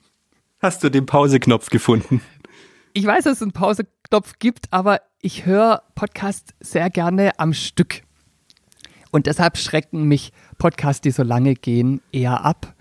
Hast 0.60 0.84
du 0.84 0.90
den 0.90 1.06
Pauseknopf 1.06 1.70
gefunden? 1.70 2.20
Ich 2.92 3.06
weiß, 3.06 3.24
dass 3.24 3.36
es 3.36 3.42
einen 3.42 3.52
Pauseknopf 3.52 4.38
gibt, 4.38 4.66
aber 4.70 5.00
ich 5.22 5.46
höre 5.46 5.82
Podcasts 5.94 6.52
sehr 6.60 6.90
gerne 6.90 7.38
am 7.38 7.54
Stück. 7.54 8.03
Und 9.14 9.26
deshalb 9.26 9.58
schrecken 9.58 10.08
mich 10.08 10.32
Podcasts, 10.58 11.00
die 11.00 11.12
so 11.12 11.22
lange 11.22 11.54
gehen, 11.54 12.00
eher 12.10 12.44
ab. 12.44 12.74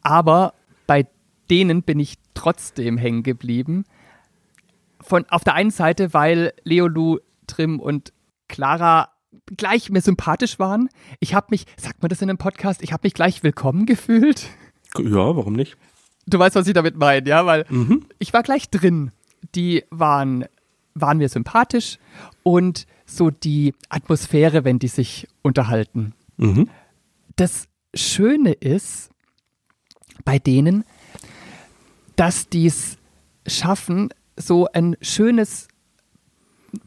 Aber 0.00 0.54
bei 0.86 1.08
denen 1.50 1.82
bin 1.82 1.98
ich 1.98 2.18
trotzdem 2.34 2.96
hängen 2.96 3.24
geblieben. 3.24 3.84
Von, 5.00 5.24
auf 5.28 5.42
der 5.42 5.54
einen 5.54 5.72
Seite, 5.72 6.14
weil 6.14 6.52
Leolu, 6.62 7.18
Trim 7.48 7.80
und 7.80 8.12
Clara 8.46 9.08
gleich 9.56 9.90
mir 9.90 10.02
sympathisch 10.02 10.60
waren. 10.60 10.88
Ich 11.18 11.34
habe 11.34 11.48
mich, 11.50 11.66
sagt 11.76 12.00
man 12.00 12.10
das 12.10 12.22
in 12.22 12.30
einem 12.30 12.38
Podcast, 12.38 12.80
ich 12.80 12.92
habe 12.92 13.00
mich 13.02 13.14
gleich 13.14 13.42
willkommen 13.42 13.86
gefühlt. 13.86 14.46
Ja, 14.96 15.34
warum 15.34 15.54
nicht? 15.54 15.76
Du 16.28 16.38
weißt, 16.38 16.54
was 16.54 16.68
ich 16.68 16.74
damit 16.74 16.96
meine, 16.96 17.28
ja, 17.28 17.44
weil 17.44 17.66
ich 18.20 18.32
war 18.32 18.44
gleich 18.44 18.70
drin. 18.70 19.10
Die 19.56 19.82
waren, 19.90 20.44
waren 20.94 21.18
mir 21.18 21.28
sympathisch 21.28 21.98
und 22.44 22.86
so 23.06 23.30
die 23.30 23.74
Atmosphäre, 23.88 24.64
wenn 24.64 24.78
die 24.78 24.88
sich 24.88 25.28
unterhalten. 25.42 26.12
Mhm. 26.36 26.68
Das 27.36 27.68
Schöne 27.94 28.52
ist 28.52 29.10
bei 30.24 30.38
denen, 30.38 30.84
dass 32.16 32.48
die 32.48 32.66
es 32.66 32.98
schaffen, 33.46 34.08
so 34.36 34.66
ein 34.72 34.96
schönes 35.00 35.68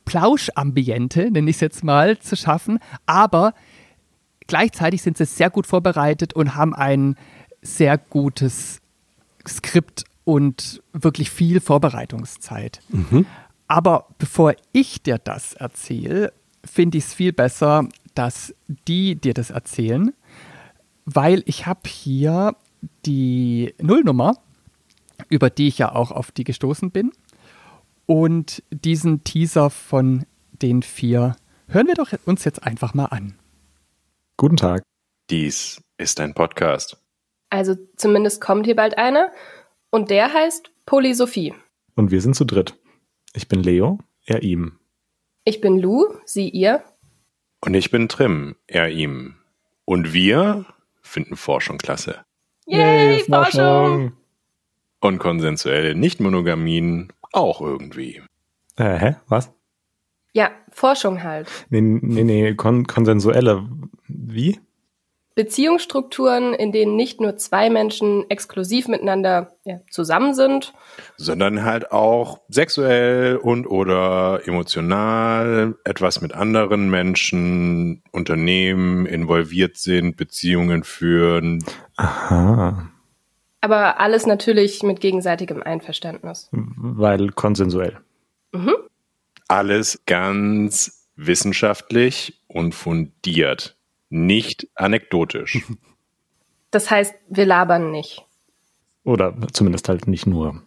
Plauschambiente, 0.05 1.31
nenne 1.31 1.49
ich 1.49 1.57
es 1.57 1.61
jetzt 1.61 1.83
mal, 1.83 2.19
zu 2.19 2.35
schaffen, 2.35 2.79
aber 3.05 3.53
gleichzeitig 4.47 5.01
sind 5.01 5.17
sie 5.17 5.25
sehr 5.25 5.49
gut 5.49 5.65
vorbereitet 5.65 6.33
und 6.33 6.55
haben 6.55 6.75
ein 6.75 7.15
sehr 7.61 7.97
gutes 7.97 8.81
Skript 9.47 10.03
und 10.25 10.83
wirklich 10.93 11.31
viel 11.31 11.59
Vorbereitungszeit. 11.59 12.81
Aber 13.69 14.07
bevor 14.17 14.55
ich 14.73 15.03
dir 15.03 15.19
das 15.19 15.53
erzähle, 15.53 16.33
finde 16.65 16.97
ich 16.97 17.05
es 17.05 17.13
viel 17.13 17.31
besser, 17.31 17.87
dass 18.15 18.53
die 18.87 19.15
dir 19.15 19.35
das 19.35 19.51
erzählen, 19.51 20.11
weil 21.05 21.43
ich 21.45 21.67
habe 21.67 21.87
hier 21.87 22.55
die 23.05 23.75
Nullnummer, 23.79 24.33
über 25.29 25.51
die 25.51 25.67
ich 25.67 25.77
ja 25.77 25.93
auch 25.93 26.11
auf 26.11 26.31
die 26.31 26.43
gestoßen 26.43 26.89
bin. 26.89 27.11
Und 28.07 28.63
diesen 28.71 29.23
Teaser 29.23 29.69
von 29.69 30.25
den 30.51 30.81
vier 30.81 31.35
hören 31.67 31.85
wir 31.85 31.93
doch 31.93 32.11
uns 32.25 32.43
jetzt 32.45 32.63
einfach 32.63 32.95
mal 32.95 33.05
an. 33.05 33.35
Guten 34.35 34.57
Tag. 34.57 34.81
Dies 35.29 35.79
ist 35.97 36.19
ein 36.19 36.33
Podcast. 36.33 36.97
Also 37.51 37.75
zumindest 37.97 38.41
kommt 38.41 38.65
hier 38.65 38.75
bald 38.75 38.97
einer. 38.97 39.31
Und 39.91 40.09
der 40.09 40.33
heißt 40.33 40.71
Polysophie. 40.87 41.53
Und 41.95 42.09
wir 42.09 42.21
sind 42.21 42.35
zu 42.35 42.45
dritt. 42.45 42.75
Ich 43.33 43.47
bin 43.47 43.61
Leo, 43.61 43.99
er 44.25 44.43
ihm. 44.43 44.79
Ich 45.43 45.61
bin 45.61 45.79
Lou, 45.79 46.05
sie 46.25 46.49
ihr. 46.49 46.83
Und 47.61 47.73
ich 47.73 47.91
bin 47.91 48.09
Trim, 48.09 48.55
er 48.67 48.89
ihm. 48.89 49.35
Und 49.85 50.13
wir 50.13 50.65
finden 51.01 51.35
Forschung 51.35 51.77
klasse. 51.77 52.23
Yay, 52.65 53.23
Forschung! 53.23 54.13
Und 55.01 55.17
konsensuelle 55.17 55.95
Nichtmonogamien 55.95 57.11
auch 57.31 57.61
irgendwie. 57.61 58.21
Äh, 58.75 58.97
hä? 58.97 59.15
Was? 59.27 59.51
Ja, 60.33 60.51
Forschung 60.71 61.23
halt. 61.23 61.47
Nee, 61.69 61.81
nee, 61.81 62.23
nee, 62.23 62.53
kon 62.55 62.85
konsensuelle. 62.85 63.67
Wie? 64.07 64.59
Beziehungsstrukturen, 65.39 66.53
in 66.53 66.73
denen 66.73 66.97
nicht 66.97 67.21
nur 67.21 67.37
zwei 67.37 67.69
Menschen 67.69 68.29
exklusiv 68.29 68.89
miteinander 68.89 69.53
ja, 69.63 69.79
zusammen 69.89 70.33
sind. 70.33 70.73
Sondern 71.15 71.63
halt 71.63 71.93
auch 71.93 72.41
sexuell 72.49 73.37
und 73.37 73.65
oder 73.65 74.41
emotional 74.45 75.77
etwas 75.85 76.19
mit 76.19 76.33
anderen 76.33 76.89
Menschen, 76.89 78.03
Unternehmen 78.11 79.05
involviert 79.05 79.77
sind, 79.77 80.17
Beziehungen 80.17 80.83
führen. 80.83 81.63
Aha. 81.95 82.89
Aber 83.61 84.01
alles 84.01 84.25
natürlich 84.25 84.83
mit 84.83 84.99
gegenseitigem 84.99 85.63
Einverständnis. 85.63 86.49
Weil 86.51 87.29
konsensuell. 87.29 87.97
Alles 89.47 90.01
ganz 90.05 91.07
wissenschaftlich 91.15 92.41
und 92.47 92.75
fundiert. 92.75 93.78
Nicht 94.09 94.67
anekdotisch. 94.75 95.59
Das 96.71 96.91
heißt, 96.91 97.15
wir 97.27 97.47
labern 97.47 97.89
nicht. 97.89 98.23
Oder 99.03 99.35
zumindest 99.51 99.89
halt 99.89 100.07
nicht 100.07 100.27
nur. 100.27 100.61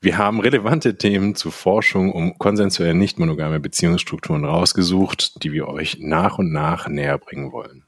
Wir 0.00 0.16
haben 0.16 0.38
relevante 0.38 0.96
Themen 0.96 1.34
zu 1.34 1.50
Forschung 1.50 2.12
um 2.12 2.38
konsensuell 2.38 2.94
nicht 2.94 3.18
monogame 3.18 3.58
Beziehungsstrukturen 3.58 4.44
rausgesucht, 4.44 5.42
die 5.42 5.50
wir 5.50 5.66
euch 5.66 5.96
nach 5.98 6.38
und 6.38 6.52
nach 6.52 6.86
näher 6.86 7.18
bringen 7.18 7.50
wollen. 7.50 7.84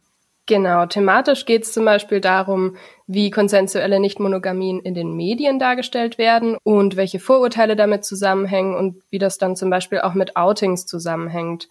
Genau, 0.47 0.87
thematisch 0.87 1.45
geht 1.45 1.65
es 1.65 1.73
zum 1.73 1.85
Beispiel 1.85 2.21
darum, 2.21 2.77
wie 3.09 3.31
konsensuelle 3.31 3.99
Nichtmonogamien 3.99 4.81
in 4.81 4.95
den 4.95 5.15
Medien 5.15 5.59
dargestellt 5.59 6.19
werden 6.19 6.57
und 6.63 6.97
welche 6.97 7.19
Vorurteile 7.19 7.75
damit 7.75 8.05
zusammenhängen 8.05 8.77
und 8.77 9.03
wie 9.11 9.19
das 9.19 9.39
dann 9.39 9.57
zum 9.57 9.71
Beispiel 9.71 10.01
auch 10.01 10.15
mit 10.15 10.37
Outings 10.37 10.87
zusammenhängt. 10.87 11.69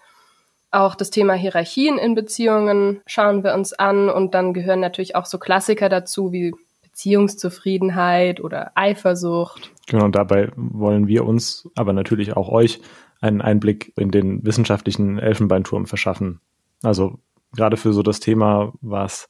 Auch 0.71 0.95
das 0.95 1.09
Thema 1.09 1.33
Hierarchien 1.33 1.97
in 1.97 2.15
Beziehungen 2.15 3.01
schauen 3.07 3.43
wir 3.43 3.53
uns 3.53 3.73
an 3.73 4.09
und 4.09 4.33
dann 4.33 4.53
gehören 4.53 4.79
natürlich 4.79 5.15
auch 5.15 5.25
so 5.25 5.37
Klassiker 5.37 5.89
dazu 5.89 6.31
wie 6.31 6.53
Beziehungszufriedenheit 6.81 8.41
oder 8.41 8.71
Eifersucht. 8.75 9.71
Genau, 9.87 10.05
und 10.05 10.15
dabei 10.15 10.51
wollen 10.55 11.07
wir 11.07 11.25
uns, 11.25 11.69
aber 11.75 11.93
natürlich 11.93 12.35
auch 12.35 12.49
euch, 12.49 12.81
einen 13.21 13.41
Einblick 13.41 13.93
in 13.97 14.11
den 14.11 14.45
wissenschaftlichen 14.45 15.19
Elfenbeinturm 15.19 15.85
verschaffen. 15.87 16.41
Also 16.83 17.19
gerade 17.53 17.77
für 17.77 17.93
so 17.93 18.01
das 18.01 18.19
Thema, 18.19 18.73
was 18.81 19.27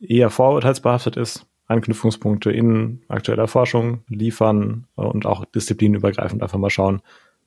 eher 0.00 0.30
vorurteilsbehaftet 0.30 1.16
ist, 1.16 1.46
Anknüpfungspunkte 1.66 2.50
in 2.50 3.02
aktueller 3.08 3.48
Forschung 3.48 4.02
liefern 4.08 4.86
und 4.94 5.26
auch 5.26 5.44
disziplinübergreifend 5.44 6.42
einfach 6.42 6.58
mal 6.58 6.70
schauen, 6.70 7.02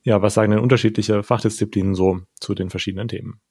ja, 0.06 0.22
was 0.22 0.36
sagen 0.36 0.52
denn 0.52 0.62
unterschiedliche 0.62 1.24
Fachdisziplinen 1.24 1.96
so 1.96 2.22
zu 2.40 2.54
den 2.54 2.70
verschiedenen 2.70 3.08
Themen? 3.08 3.42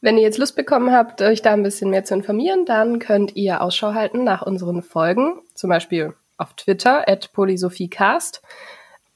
Wenn 0.00 0.16
ihr 0.16 0.22
jetzt 0.22 0.38
Lust 0.38 0.54
bekommen 0.54 0.92
habt, 0.92 1.22
euch 1.22 1.42
da 1.42 1.52
ein 1.54 1.64
bisschen 1.64 1.90
mehr 1.90 2.04
zu 2.04 2.14
informieren, 2.14 2.66
dann 2.66 3.00
könnt 3.00 3.34
ihr 3.34 3.62
Ausschau 3.62 3.94
halten 3.94 4.22
nach 4.22 4.42
unseren 4.42 4.82
Folgen, 4.82 5.40
zum 5.54 5.70
Beispiel 5.70 6.14
auf 6.36 6.54
Twitter 6.54 7.08
at 7.08 7.32
polysophiecast 7.32 8.42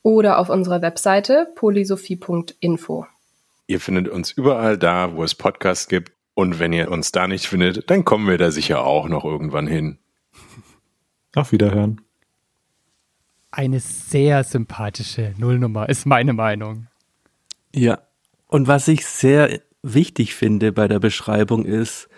oder 0.02 0.38
auf 0.38 0.48
unserer 0.48 0.82
Webseite 0.82 1.46
polysophie.info. 1.54 3.06
Ihr 3.68 3.78
findet 3.78 4.08
uns 4.08 4.32
überall 4.32 4.76
da, 4.76 5.14
wo 5.14 5.22
es 5.22 5.36
Podcasts 5.36 5.86
gibt. 5.86 6.12
Und 6.34 6.58
wenn 6.58 6.72
ihr 6.72 6.90
uns 6.90 7.12
da 7.12 7.28
nicht 7.28 7.46
findet, 7.46 7.90
dann 7.90 8.04
kommen 8.04 8.26
wir 8.26 8.38
da 8.38 8.50
sicher 8.50 8.84
auch 8.84 9.06
noch 9.06 9.24
irgendwann 9.24 9.66
hin. 9.66 9.98
Auf 11.36 11.52
Wiederhören. 11.52 12.00
Eine 13.52 13.80
sehr 13.80 14.44
sympathische 14.44 15.34
Nullnummer, 15.36 15.88
ist 15.88 16.06
meine 16.06 16.32
Meinung. 16.32 16.88
Ja. 17.74 18.00
Und 18.48 18.66
was 18.66 18.88
ich 18.88 19.06
sehr 19.06 19.60
wichtig 19.82 20.34
finde 20.34 20.72
bei 20.72 20.88
der 20.88 20.98
Beschreibung 20.98 21.64
ist, 21.64 22.08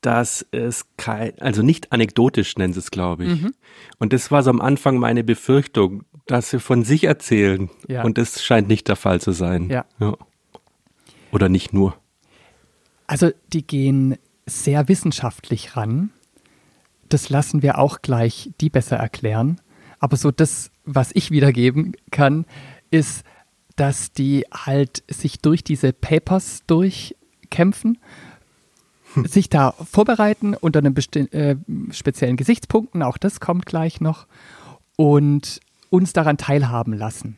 dass 0.00 0.46
es 0.52 0.86
kein, 0.96 1.38
also 1.40 1.62
nicht 1.62 1.92
anekdotisch 1.92 2.56
nennt 2.56 2.76
es, 2.76 2.90
glaube 2.90 3.24
ich. 3.24 3.42
Mhm. 3.42 3.54
Und 3.98 4.12
das 4.12 4.30
war 4.30 4.42
so 4.42 4.50
am 4.50 4.60
Anfang 4.60 4.98
meine 4.98 5.24
Befürchtung, 5.24 6.04
dass 6.26 6.50
sie 6.50 6.60
von 6.60 6.84
sich 6.84 7.04
erzählen. 7.04 7.70
Ja. 7.88 8.04
Und 8.04 8.18
das 8.18 8.44
scheint 8.44 8.68
nicht 8.68 8.88
der 8.88 8.96
Fall 8.96 9.20
zu 9.20 9.32
sein. 9.32 9.68
Ja. 9.68 9.84
ja. 9.98 10.16
Oder 11.32 11.48
nicht 11.48 11.72
nur. 11.72 11.96
Also 13.06 13.30
die 13.52 13.66
gehen 13.66 14.16
sehr 14.46 14.88
wissenschaftlich 14.88 15.76
ran. 15.76 16.10
Das 17.08 17.30
lassen 17.30 17.62
wir 17.62 17.78
auch 17.78 18.02
gleich 18.02 18.50
die 18.60 18.70
besser 18.70 18.96
erklären. 18.96 19.60
Aber 19.98 20.16
so 20.16 20.30
das, 20.30 20.70
was 20.84 21.10
ich 21.14 21.30
wiedergeben 21.30 21.92
kann, 22.10 22.44
ist, 22.90 23.24
dass 23.76 24.12
die 24.12 24.44
halt 24.52 25.02
sich 25.08 25.40
durch 25.40 25.62
diese 25.62 25.92
Papers 25.92 26.62
durchkämpfen, 26.66 27.98
hm. 29.14 29.26
sich 29.26 29.48
da 29.48 29.72
vorbereiten 29.72 30.54
unter 30.54 30.78
einem 30.78 30.94
äh, 30.96 31.56
speziellen 31.90 32.36
Gesichtspunkten, 32.36 33.02
auch 33.02 33.18
das 33.18 33.40
kommt 33.40 33.66
gleich 33.66 34.00
noch, 34.00 34.26
und 34.96 35.60
uns 35.90 36.12
daran 36.12 36.38
teilhaben 36.38 36.94
lassen. 36.94 37.36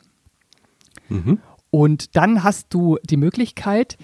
Mhm. 1.08 1.38
Und 1.70 2.16
dann 2.16 2.44
hast 2.44 2.68
du 2.70 2.98
die 3.04 3.16
Möglichkeit, 3.16 3.98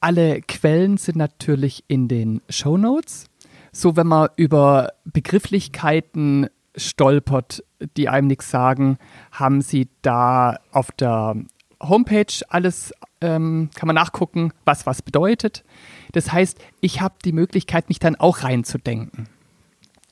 alle 0.00 0.42
Quellen 0.42 0.98
sind 0.98 1.16
natürlich 1.16 1.84
in 1.88 2.08
den 2.08 2.42
Show 2.50 2.76
Notes. 2.76 3.26
So, 3.72 3.96
wenn 3.96 4.06
man 4.06 4.28
über 4.36 4.92
Begrifflichkeiten 5.04 6.48
stolpert, 6.76 7.64
die 7.96 8.08
einem 8.08 8.26
nichts 8.26 8.50
sagen, 8.50 8.98
haben 9.32 9.60
sie 9.60 9.88
da 10.02 10.58
auf 10.72 10.92
der 10.92 11.36
Homepage 11.80 12.32
alles 12.48 12.92
ähm, 13.20 13.70
kann 13.74 13.86
man 13.86 13.96
nachgucken, 13.96 14.52
was 14.64 14.86
was 14.86 15.02
bedeutet. 15.02 15.64
Das 16.12 16.32
heißt, 16.32 16.58
ich 16.80 17.00
habe 17.00 17.16
die 17.24 17.32
Möglichkeit, 17.32 17.88
mich 17.88 17.98
dann 17.98 18.16
auch 18.16 18.42
reinzudenken. 18.42 19.28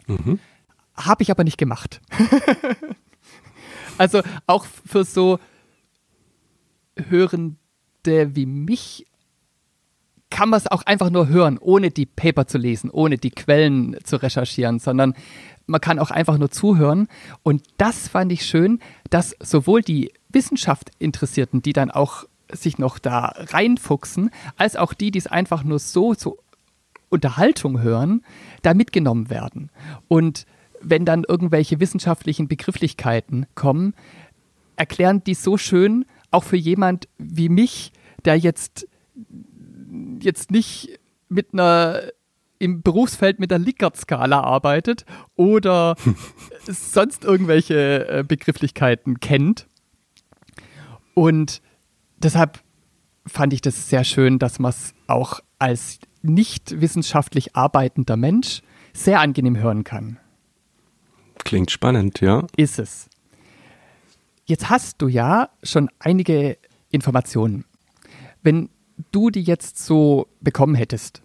Mhm. 0.07 0.39
Habe 0.97 1.23
ich 1.23 1.31
aber 1.31 1.45
nicht 1.45 1.59
gemacht. 1.59 2.01
also 3.99 4.23
auch 4.47 4.65
für 4.65 5.05
so 5.05 5.39
Hörende 7.09 7.57
wie 8.07 8.47
mich 8.47 9.07
kann 10.31 10.49
man 10.49 10.59
es 10.59 10.67
auch 10.67 10.83
einfach 10.83 11.11
nur 11.11 11.29
hören, 11.29 11.59
ohne 11.59 11.91
die 11.91 12.07
Paper 12.07 12.47
zu 12.47 12.59
lesen, 12.59 12.91
ohne 12.91 13.19
die 13.19 13.31
Quellen 13.31 13.97
zu 14.03 14.17
recherchieren, 14.17 14.81
sondern 14.81 15.15
man 15.67 15.81
kann 15.81 15.99
auch 15.99 16.11
einfach 16.11 16.39
nur 16.39 16.51
zuhören. 16.51 17.09
Und 17.43 17.63
das 17.77 18.09
fand 18.09 18.33
ich 18.33 18.47
schön, 18.47 18.81
dass 19.11 19.37
sowohl 19.41 19.83
die 19.83 20.13
Wissenschaft 20.29 20.91
Interessierten, 20.99 21.63
die 21.63 21.73
dann 21.73 21.91
auch 21.91 22.25
sich 22.53 22.79
noch 22.79 22.99
da 22.99 23.35
reinfuchsen, 23.37 24.31
als 24.57 24.77
auch 24.77 24.93
die, 24.93 25.11
die 25.11 25.19
es 25.19 25.27
einfach 25.27 25.65
nur 25.65 25.79
so 25.79 26.15
zur 26.15 26.39
Unterhaltung 27.09 27.81
hören, 27.81 28.25
da 28.63 28.75
mitgenommen 28.75 29.31
werden. 29.31 29.71
Und 30.09 30.47
wenn 30.81 31.05
dann 31.05 31.25
irgendwelche 31.27 31.81
wissenschaftlichen 31.81 32.49
Begrifflichkeiten 32.49 33.47
kommen, 33.55 33.95
erklären 34.77 35.23
die 35.25 35.35
so 35.35 35.57
schön, 35.57 36.05
auch 36.31 36.45
für 36.45 36.57
jemand 36.57 37.09
wie 37.17 37.49
mich, 37.49 37.93
der 38.25 38.37
jetzt, 38.37 38.89
jetzt 40.21 40.51
nicht 40.51 40.99
mit 41.29 41.49
einer 41.53 42.01
im 42.59 42.83
Berufsfeld 42.83 43.39
mit 43.39 43.51
der 43.51 43.59
Likert-Skala 43.59 44.41
arbeitet 44.41 45.05
oder 45.37 45.97
sonst 46.67 47.25
irgendwelche 47.25 48.09
äh, 48.09 48.25
Begrifflichkeiten 48.27 49.21
kennt. 49.21 49.67
Und 51.15 51.61
deshalb 52.19 52.61
fand 53.27 53.53
ich 53.53 53.61
das 53.61 53.89
sehr 53.89 54.05
schön, 54.05 54.39
dass 54.39 54.59
man 54.59 54.71
es 54.71 54.95
auch 55.07 55.41
als 55.59 55.99
nicht 56.23 56.81
wissenschaftlich 56.81 57.55
arbeitender 57.55 58.17
Mensch 58.17 58.63
sehr 58.93 59.21
angenehm 59.21 59.57
hören 59.57 59.85
kann. 59.85 60.19
Klingt 61.45 61.71
spannend, 61.71 62.21
ja. 62.21 62.47
Ist 62.57 62.79
es. 62.79 63.09
Jetzt 64.47 64.71
hast 64.71 65.01
du 65.03 65.09
ja 65.09 65.51
schon 65.63 65.91
einige 65.99 66.59
Informationen. 66.91 67.65
Wenn 68.43 68.71
du 69.11 69.31
die 69.31 69.43
jetzt 69.43 69.79
so 69.85 70.29
bekommen 70.41 70.75
hättest, 70.75 71.23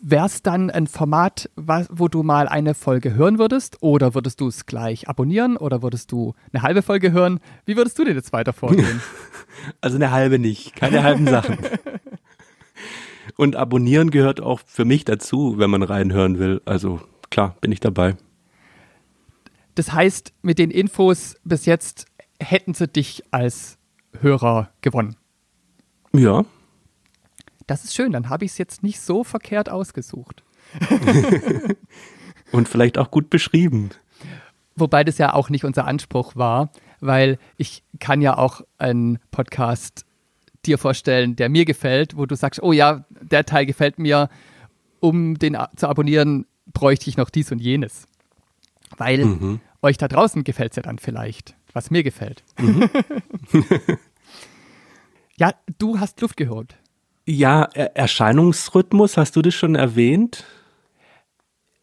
wäre 0.00 0.26
es 0.26 0.42
dann 0.42 0.70
ein 0.70 0.86
Format, 0.86 1.50
wo 1.56 2.08
du 2.08 2.22
mal 2.22 2.48
eine 2.48 2.74
Folge 2.74 3.14
hören 3.14 3.38
würdest? 3.38 3.82
Oder 3.82 4.14
würdest 4.14 4.40
du 4.40 4.48
es 4.48 4.66
gleich 4.66 5.08
abonnieren? 5.08 5.56
Oder 5.56 5.82
würdest 5.82 6.12
du 6.12 6.34
eine 6.52 6.62
halbe 6.62 6.82
Folge 6.82 7.12
hören? 7.12 7.40
Wie 7.64 7.76
würdest 7.76 7.98
du 7.98 8.04
denn 8.04 8.14
jetzt 8.16 8.32
weiter 8.32 8.52
vorgehen? 8.52 9.00
Also 9.80 9.96
eine 9.96 10.10
halbe 10.10 10.40
nicht, 10.40 10.74
keine 10.74 11.04
halben 11.04 11.26
Sachen. 11.26 11.58
Und 13.36 13.54
abonnieren 13.54 14.10
gehört 14.10 14.40
auch 14.40 14.60
für 14.66 14.84
mich 14.84 15.04
dazu, 15.04 15.58
wenn 15.58 15.70
man 15.70 15.84
reinhören 15.84 16.40
will. 16.40 16.60
Also 16.64 17.00
klar, 17.30 17.56
bin 17.60 17.70
ich 17.70 17.78
dabei. 17.78 18.16
Das 19.76 19.92
heißt, 19.92 20.32
mit 20.42 20.58
den 20.58 20.70
Infos 20.70 21.36
bis 21.44 21.66
jetzt 21.66 22.06
hätten 22.40 22.74
sie 22.74 22.88
dich 22.88 23.22
als 23.30 23.78
Hörer 24.20 24.70
gewonnen. 24.80 25.16
Ja, 26.12 26.44
das 27.66 27.84
ist 27.84 27.94
schön, 27.94 28.12
dann 28.12 28.28
habe 28.28 28.44
ich 28.44 28.52
es 28.52 28.58
jetzt 28.58 28.82
nicht 28.82 29.00
so 29.00 29.24
verkehrt 29.24 29.70
ausgesucht. 29.70 30.42
Und 32.52 32.68
vielleicht 32.68 32.98
auch 32.98 33.10
gut 33.10 33.30
beschrieben. 33.30 33.90
Wobei 34.76 35.04
das 35.04 35.18
ja 35.18 35.34
auch 35.34 35.50
nicht 35.50 35.64
unser 35.64 35.86
Anspruch 35.86 36.36
war, 36.36 36.70
weil 37.00 37.38
ich 37.56 37.84
kann 38.00 38.20
ja 38.20 38.36
auch 38.36 38.62
einen 38.78 39.18
Podcast 39.30 40.04
dir 40.66 40.78
vorstellen, 40.78 41.36
der 41.36 41.48
mir 41.48 41.64
gefällt, 41.64 42.16
wo 42.16 42.26
du 42.26 42.34
sagst, 42.34 42.62
oh 42.62 42.72
ja, 42.72 43.04
der 43.10 43.44
Teil 43.44 43.66
gefällt 43.66 43.98
mir, 43.98 44.28
um 45.00 45.38
den 45.38 45.56
zu 45.76 45.88
abonnieren, 45.88 46.46
bräuchte 46.72 47.08
ich 47.10 47.16
noch 47.16 47.30
dies 47.30 47.52
und 47.52 47.60
jenes. 47.60 48.06
Weil 48.96 49.24
mhm. 49.24 49.60
euch 49.82 49.98
da 49.98 50.08
draußen 50.08 50.44
gefällt 50.44 50.72
es 50.72 50.76
ja 50.76 50.82
dann 50.82 50.98
vielleicht, 50.98 51.54
was 51.72 51.90
mir 51.90 52.02
gefällt. 52.02 52.42
Mhm. 52.58 52.88
ja, 55.36 55.52
du 55.78 56.00
hast 56.00 56.20
Luft 56.20 56.36
geholt. 56.36 56.76
Ja, 57.26 57.64
Erscheinungsrhythmus, 57.64 59.16
hast 59.16 59.36
du 59.36 59.42
das 59.42 59.54
schon 59.54 59.74
erwähnt? 59.74 60.44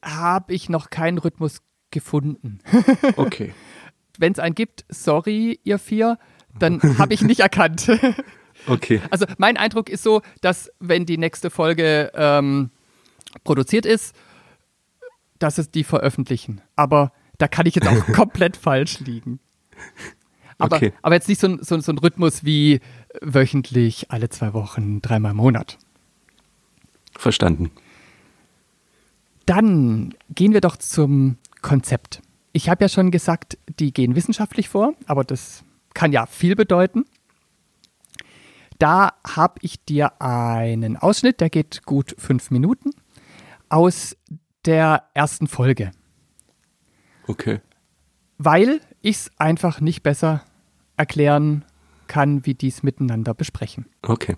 Habe 0.04 0.54
ich 0.54 0.70
noch 0.70 0.90
keinen 0.90 1.18
Rhythmus 1.18 1.62
gefunden. 1.92 2.60
Okay. 3.18 3.54
Wenn 4.18 4.34
es 4.34 4.40
einen 4.40 4.56
gibt, 4.56 4.86
sorry, 4.90 5.60
ihr 5.64 5.80
vier, 5.80 6.20
dann 6.60 6.82
habe 7.00 7.14
ich 7.14 7.22
nicht 7.22 7.40
erkannt. 7.40 7.90
Okay. 8.68 9.02
Also 9.10 9.26
mein 9.40 9.58
Eindruck 9.58 9.90
ist 9.90 10.04
so, 10.04 10.22
dass 10.42 10.70
wenn 10.80 11.08
die 11.08 11.18
nächste 11.18 11.50
Folge 11.50 12.12
ähm, 12.14 12.70
produziert 13.44 13.88
ist, 13.88 14.16
dass 15.40 15.58
es 15.58 15.72
die 15.72 15.84
veröffentlichen. 15.84 16.62
Aber 16.76 17.12
da 17.40 17.48
kann 17.48 17.66
ich 17.66 17.74
jetzt 17.74 17.88
auch 17.88 18.06
komplett 18.14 18.58
falsch 18.58 19.00
liegen. 19.00 19.40
Aber, 20.62 20.76
okay. 20.76 20.94
aber 21.02 21.16
jetzt 21.16 21.28
nicht 21.28 21.42
so, 21.42 21.58
so, 21.62 21.80
so 21.80 21.92
ein 21.92 21.98
Rhythmus 21.98 22.44
wie 22.46 22.82
wöchentlich, 23.22 24.12
alle 24.12 24.30
zwei 24.30 24.54
Wochen, 24.54 25.02
dreimal 25.02 25.32
im 25.32 25.38
Monat. 25.38 25.78
Verstanden. 27.18 27.72
Dann 29.46 30.14
gehen 30.30 30.54
wir 30.54 30.62
doch 30.62 30.78
zum 30.78 31.38
Konzept. 31.62 32.22
Ich 32.54 32.70
habe 32.70 32.84
ja 32.84 32.90
schon 32.90 33.12
gesagt, 33.12 33.58
die 33.80 33.92
gehen 33.92 34.16
wissenschaftlich 34.16 34.70
vor, 34.70 34.94
aber 35.08 35.24
das 35.24 35.64
kann 35.94 36.12
ja 36.12 36.26
viel 36.26 36.56
bedeuten. 36.56 37.06
Da 38.78 39.14
habe 39.28 39.56
ich 39.62 39.84
dir 39.84 40.22
einen 40.22 40.98
Ausschnitt, 40.98 41.40
der 41.40 41.50
geht 41.50 41.86
gut 41.86 42.16
fünf 42.18 42.52
Minuten, 42.52 42.92
aus 43.70 44.16
der 44.66 45.04
ersten 45.14 45.48
Folge. 45.48 45.92
Okay. 47.28 47.62
Weil 48.38 48.82
ich 49.02 49.18
es 49.18 49.32
einfach 49.38 49.82
nicht 49.82 50.04
besser 50.04 50.44
erklären 51.02 51.66
kann, 52.08 52.46
wie 52.46 52.54
die 52.54 52.68
es 52.68 52.84
miteinander 52.84 53.34
besprechen. 53.34 53.86
Okay. 54.04 54.36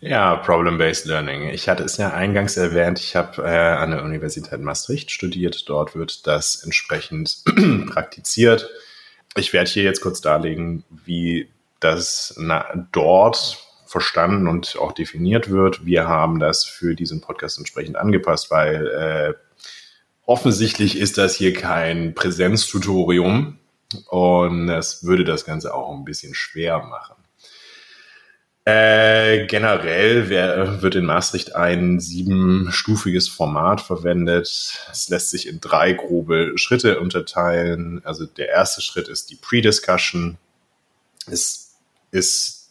Ja, 0.00 0.36
Problem-Based 0.36 1.06
Learning. 1.06 1.48
Ich 1.48 1.68
hatte 1.68 1.82
es 1.82 1.96
ja 1.96 2.12
eingangs 2.12 2.56
erwähnt, 2.56 3.00
ich 3.00 3.16
habe 3.16 3.42
äh, 3.42 3.48
an 3.48 3.90
der 3.90 4.04
Universität 4.04 4.60
Maastricht 4.60 5.10
studiert. 5.10 5.68
Dort 5.68 5.96
wird 5.96 6.26
das 6.26 6.62
entsprechend 6.62 7.42
praktiziert. 7.90 8.70
Ich 9.36 9.52
werde 9.52 9.70
hier 9.70 9.82
jetzt 9.82 10.00
kurz 10.00 10.20
darlegen, 10.20 10.84
wie 11.04 11.48
das 11.80 12.34
na, 12.38 12.86
dort 12.92 13.58
verstanden 13.86 14.46
und 14.46 14.76
auch 14.78 14.92
definiert 14.92 15.50
wird. 15.50 15.84
Wir 15.84 16.06
haben 16.06 16.38
das 16.38 16.64
für 16.64 16.94
diesen 16.94 17.20
Podcast 17.20 17.58
entsprechend 17.58 17.96
angepasst, 17.96 18.50
weil 18.50 18.86
äh, 18.86 19.34
offensichtlich 20.26 20.98
ist 20.98 21.18
das 21.18 21.34
hier 21.34 21.54
kein 21.54 22.14
Präsenztutorium 22.14 23.58
und 24.08 24.68
es 24.68 25.04
würde 25.04 25.24
das 25.24 25.44
Ganze 25.44 25.74
auch 25.74 25.94
ein 25.96 26.04
bisschen 26.04 26.34
schwer 26.34 26.78
machen. 26.80 27.14
Äh, 28.68 29.46
generell 29.46 30.28
wär, 30.28 30.82
wird 30.82 30.94
in 30.94 31.06
Maastricht 31.06 31.56
ein 31.56 32.00
siebenstufiges 32.00 33.26
Format 33.26 33.80
verwendet. 33.80 34.46
Es 34.92 35.08
lässt 35.08 35.30
sich 35.30 35.48
in 35.48 35.58
drei 35.58 35.94
grobe 35.94 36.52
Schritte 36.56 37.00
unterteilen. 37.00 38.02
Also 38.04 38.26
der 38.26 38.50
erste 38.50 38.82
Schritt 38.82 39.08
ist 39.08 39.30
die 39.30 39.36
Pre-Discussion. 39.36 40.36
Es 41.26 41.78
ist 42.10 42.68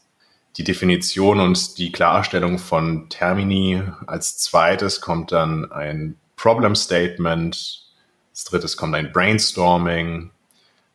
die 0.58 0.64
Definition 0.64 1.40
und 1.40 1.80
die 1.80 1.92
Klarstellung 1.92 2.60
von 2.60 3.10
Termini. 3.10 3.82
Als 4.06 4.38
zweites 4.38 5.02
kommt 5.02 5.32
dann 5.32 5.72
ein 5.72 6.16
Problem 6.36 6.76
Statement. 6.76 7.88
Als 8.30 8.44
drittes 8.44 8.78
kommt 8.78 8.94
ein 8.94 9.12
Brainstorming. 9.12 10.30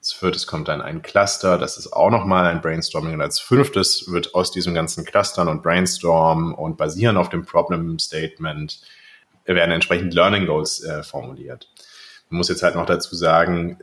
Als 0.02 0.12
viertes 0.14 0.48
kommt 0.48 0.66
dann 0.66 0.82
ein 0.82 1.00
Cluster, 1.02 1.58
das 1.58 1.78
ist 1.78 1.92
auch 1.92 2.10
nochmal 2.10 2.46
ein 2.46 2.60
Brainstorming. 2.60 3.14
Und 3.14 3.20
als 3.20 3.38
fünftes 3.38 4.10
wird 4.10 4.34
aus 4.34 4.50
diesem 4.50 4.74
ganzen 4.74 5.04
Clustern 5.04 5.46
und 5.46 5.62
Brainstorm 5.62 6.54
und 6.54 6.76
basieren 6.76 7.16
auf 7.16 7.28
dem 7.28 7.46
Problem 7.46 8.00
Statement 8.00 8.80
werden 9.44 9.70
entsprechend 9.70 10.12
Learning 10.12 10.46
Goals 10.46 10.82
äh, 10.82 11.04
formuliert. 11.04 11.68
Man 12.30 12.38
muss 12.38 12.48
jetzt 12.48 12.64
halt 12.64 12.74
noch 12.74 12.86
dazu 12.86 13.14
sagen, 13.14 13.78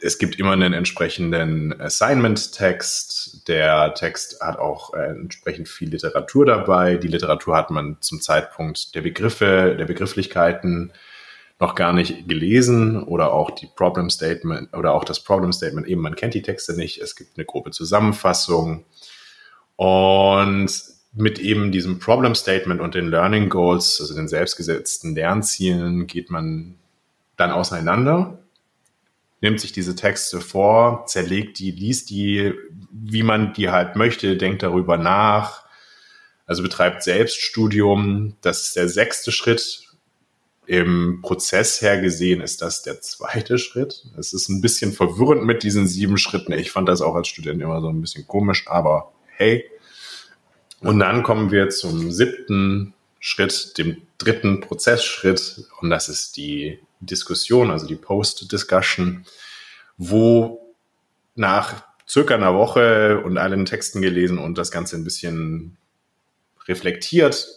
es 0.00 0.18
gibt 0.18 0.38
immer 0.38 0.52
einen 0.52 0.72
entsprechenden 0.72 1.80
Assignment-Text. 1.80 3.48
Der 3.48 3.92
Text 3.94 4.40
hat 4.40 4.60
auch 4.60 4.94
äh, 4.94 5.08
entsprechend 5.08 5.68
viel 5.68 5.88
Literatur 5.88 6.46
dabei. 6.46 6.96
Die 6.96 7.08
Literatur 7.08 7.56
hat 7.56 7.72
man 7.72 7.96
zum 7.98 8.20
Zeitpunkt 8.20 8.94
der 8.94 9.00
Begriffe, 9.00 9.74
der 9.76 9.86
Begrifflichkeiten 9.86 10.92
noch 11.58 11.74
gar 11.74 11.92
nicht 11.92 12.28
gelesen 12.28 13.02
oder 13.02 13.32
auch 13.32 13.50
die 13.50 13.66
Problem 13.66 14.10
Statement 14.10 14.74
oder 14.74 14.92
auch 14.92 15.04
das 15.04 15.20
Problem 15.20 15.52
Statement 15.52 15.86
eben, 15.86 16.02
man 16.02 16.16
kennt 16.16 16.34
die 16.34 16.42
Texte 16.42 16.76
nicht, 16.76 17.00
es 17.00 17.16
gibt 17.16 17.36
eine 17.36 17.46
grobe 17.46 17.70
Zusammenfassung. 17.70 18.84
Und 19.76 20.70
mit 21.14 21.38
eben 21.38 21.72
diesem 21.72 21.98
Problem 21.98 22.34
Statement 22.34 22.80
und 22.80 22.94
den 22.94 23.08
Learning 23.08 23.48
Goals, 23.48 24.00
also 24.00 24.14
den 24.14 24.28
selbstgesetzten 24.28 25.14
Lernzielen, 25.14 26.06
geht 26.06 26.30
man 26.30 26.76
dann 27.36 27.50
auseinander, 27.50 28.38
nimmt 29.40 29.60
sich 29.60 29.72
diese 29.72 29.96
Texte 29.96 30.40
vor, 30.40 31.06
zerlegt 31.06 31.58
die, 31.58 31.70
liest 31.70 32.10
die, 32.10 32.52
wie 32.92 33.22
man 33.22 33.54
die 33.54 33.70
halt 33.70 33.96
möchte, 33.96 34.36
denkt 34.36 34.62
darüber 34.62 34.98
nach, 34.98 35.64
also 36.46 36.62
betreibt 36.62 37.02
Selbststudium. 37.02 38.36
Das 38.42 38.68
ist 38.68 38.76
der 38.76 38.88
sechste 38.88 39.32
Schritt 39.32 39.85
im 40.66 41.20
Prozess 41.22 41.80
her 41.80 42.00
gesehen 42.00 42.40
ist 42.40 42.62
das 42.62 42.82
der 42.82 43.00
zweite 43.00 43.58
Schritt. 43.58 44.04
Es 44.18 44.32
ist 44.32 44.48
ein 44.48 44.60
bisschen 44.60 44.92
verwirrend 44.92 45.44
mit 45.44 45.62
diesen 45.62 45.86
sieben 45.86 46.18
Schritten. 46.18 46.52
Ich 46.52 46.70
fand 46.70 46.88
das 46.88 47.00
auch 47.00 47.14
als 47.14 47.28
Student 47.28 47.62
immer 47.62 47.80
so 47.80 47.88
ein 47.88 48.00
bisschen 48.00 48.26
komisch, 48.26 48.66
aber 48.66 49.12
hey. 49.28 49.64
Und 50.80 50.98
dann 50.98 51.22
kommen 51.22 51.50
wir 51.50 51.70
zum 51.70 52.12
siebten 52.12 52.94
Schritt, 53.18 53.78
dem 53.78 54.02
dritten 54.18 54.60
Prozessschritt. 54.60 55.64
Und 55.80 55.90
das 55.90 56.08
ist 56.08 56.36
die 56.36 56.80
Diskussion, 57.00 57.70
also 57.70 57.86
die 57.86 57.96
Post-Discussion, 57.96 59.24
wo 59.96 60.74
nach 61.34 61.82
circa 62.08 62.34
einer 62.34 62.54
Woche 62.54 63.20
und 63.24 63.38
allen 63.38 63.66
Texten 63.66 64.00
gelesen 64.00 64.38
und 64.38 64.58
das 64.58 64.70
Ganze 64.70 64.96
ein 64.96 65.04
bisschen 65.04 65.76
reflektiert, 66.66 67.48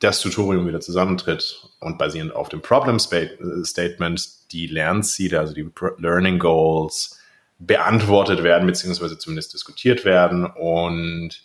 das 0.00 0.20
Tutorium 0.20 0.66
wieder 0.66 0.80
zusammentritt 0.80 1.68
und 1.80 1.98
basierend 1.98 2.34
auf 2.34 2.48
dem 2.48 2.62
Problem 2.62 2.98
Statement 2.98 4.52
die 4.52 4.66
Lernziele, 4.66 5.40
also 5.40 5.54
die 5.54 5.68
Learning 5.98 6.38
Goals, 6.38 7.18
beantwortet 7.58 8.42
werden, 8.44 8.66
beziehungsweise 8.66 9.18
zumindest 9.18 9.52
diskutiert 9.52 10.04
werden. 10.04 10.46
Und 10.46 11.42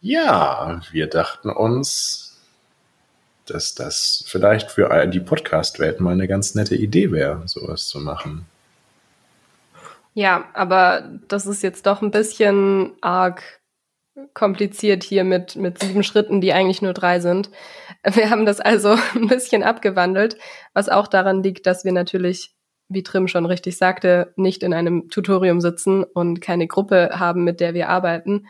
ja, 0.00 0.82
wir 0.90 1.06
dachten 1.06 1.50
uns, 1.50 2.38
dass 3.46 3.74
das 3.74 4.24
vielleicht 4.26 4.70
für 4.70 5.06
die 5.06 5.20
Podcast-Welt 5.20 6.00
mal 6.00 6.12
eine 6.12 6.28
ganz 6.28 6.54
nette 6.54 6.76
Idee 6.76 7.10
wäre, 7.10 7.42
sowas 7.46 7.88
zu 7.88 7.98
machen. 7.98 8.44
Ja, 10.12 10.48
aber 10.52 11.08
das 11.28 11.46
ist 11.46 11.62
jetzt 11.62 11.86
doch 11.86 12.02
ein 12.02 12.10
bisschen 12.10 12.92
arg 13.00 13.42
kompliziert 14.34 15.02
hier 15.02 15.24
mit, 15.24 15.56
mit 15.56 15.78
sieben 15.80 16.02
Schritten, 16.02 16.40
die 16.40 16.52
eigentlich 16.52 16.82
nur 16.82 16.92
drei 16.92 17.20
sind. 17.20 17.50
Wir 18.04 18.30
haben 18.30 18.46
das 18.46 18.60
also 18.60 18.96
ein 19.14 19.28
bisschen 19.28 19.62
abgewandelt, 19.62 20.36
was 20.74 20.88
auch 20.88 21.08
daran 21.08 21.42
liegt, 21.42 21.66
dass 21.66 21.84
wir 21.84 21.92
natürlich, 21.92 22.54
wie 22.88 23.02
Trim 23.02 23.28
schon 23.28 23.46
richtig 23.46 23.76
sagte, 23.76 24.32
nicht 24.36 24.62
in 24.62 24.74
einem 24.74 25.08
Tutorium 25.08 25.60
sitzen 25.60 26.04
und 26.04 26.40
keine 26.40 26.66
Gruppe 26.66 27.10
haben, 27.14 27.44
mit 27.44 27.60
der 27.60 27.74
wir 27.74 27.88
arbeiten. 27.88 28.46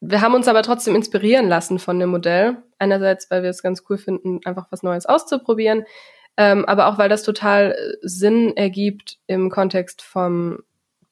Wir 0.00 0.22
haben 0.22 0.34
uns 0.34 0.48
aber 0.48 0.62
trotzdem 0.62 0.94
inspirieren 0.94 1.48
lassen 1.48 1.78
von 1.78 1.98
dem 1.98 2.08
Modell. 2.08 2.62
Einerseits, 2.78 3.30
weil 3.30 3.42
wir 3.42 3.50
es 3.50 3.62
ganz 3.62 3.84
cool 3.90 3.98
finden, 3.98 4.40
einfach 4.44 4.66
was 4.70 4.82
Neues 4.82 5.04
auszuprobieren, 5.04 5.84
ähm, 6.38 6.64
aber 6.64 6.86
auch, 6.86 6.96
weil 6.96 7.10
das 7.10 7.22
total 7.22 7.76
Sinn 8.00 8.56
ergibt 8.56 9.18
im 9.26 9.50
Kontext 9.50 10.00
vom 10.00 10.60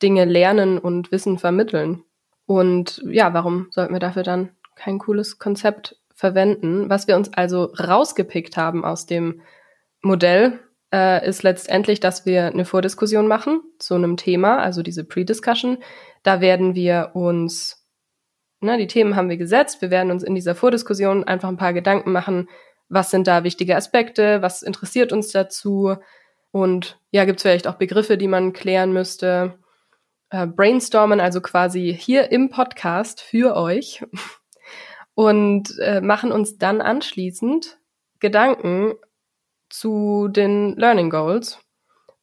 Dinge 0.02 0.24
lernen 0.24 0.78
und 0.78 1.12
Wissen 1.12 1.38
vermitteln. 1.38 2.02
Und 2.48 3.02
ja, 3.04 3.34
warum 3.34 3.66
sollten 3.72 3.92
wir 3.92 4.00
dafür 4.00 4.22
dann 4.22 4.48
kein 4.74 4.98
cooles 4.98 5.38
Konzept 5.38 5.98
verwenden? 6.14 6.88
Was 6.88 7.06
wir 7.06 7.14
uns 7.14 7.30
also 7.34 7.64
rausgepickt 7.64 8.56
haben 8.56 8.86
aus 8.86 9.04
dem 9.04 9.42
Modell, 10.00 10.58
äh, 10.90 11.28
ist 11.28 11.42
letztendlich, 11.42 12.00
dass 12.00 12.24
wir 12.24 12.46
eine 12.46 12.64
Vordiskussion 12.64 13.28
machen 13.28 13.60
zu 13.78 13.96
einem 13.96 14.16
Thema, 14.16 14.60
also 14.60 14.82
diese 14.82 15.04
Pre-Discussion. 15.04 15.76
Da 16.22 16.40
werden 16.40 16.74
wir 16.74 17.10
uns, 17.12 17.86
na, 18.60 18.78
die 18.78 18.86
Themen 18.86 19.14
haben 19.14 19.28
wir 19.28 19.36
gesetzt, 19.36 19.82
wir 19.82 19.90
werden 19.90 20.10
uns 20.10 20.22
in 20.22 20.34
dieser 20.34 20.54
Vordiskussion 20.54 21.24
einfach 21.24 21.50
ein 21.50 21.58
paar 21.58 21.74
Gedanken 21.74 22.12
machen, 22.12 22.48
was 22.88 23.10
sind 23.10 23.26
da 23.26 23.44
wichtige 23.44 23.76
Aspekte, 23.76 24.40
was 24.40 24.62
interessiert 24.62 25.12
uns 25.12 25.32
dazu? 25.32 25.96
Und 26.50 26.98
ja, 27.10 27.26
gibt 27.26 27.40
es 27.40 27.42
vielleicht 27.42 27.68
auch 27.68 27.74
Begriffe, 27.74 28.16
die 28.16 28.26
man 28.26 28.54
klären 28.54 28.94
müsste 28.94 29.58
äh, 30.30 30.46
brainstormen, 30.46 31.20
also 31.20 31.40
quasi 31.40 31.96
hier 31.98 32.30
im 32.30 32.50
Podcast 32.50 33.20
für 33.20 33.56
euch 33.56 34.04
und 35.14 35.78
äh, 35.78 36.00
machen 36.00 36.32
uns 36.32 36.58
dann 36.58 36.80
anschließend 36.80 37.78
Gedanken 38.20 38.94
zu 39.68 40.28
den 40.28 40.76
Learning 40.76 41.10
Goals 41.10 41.60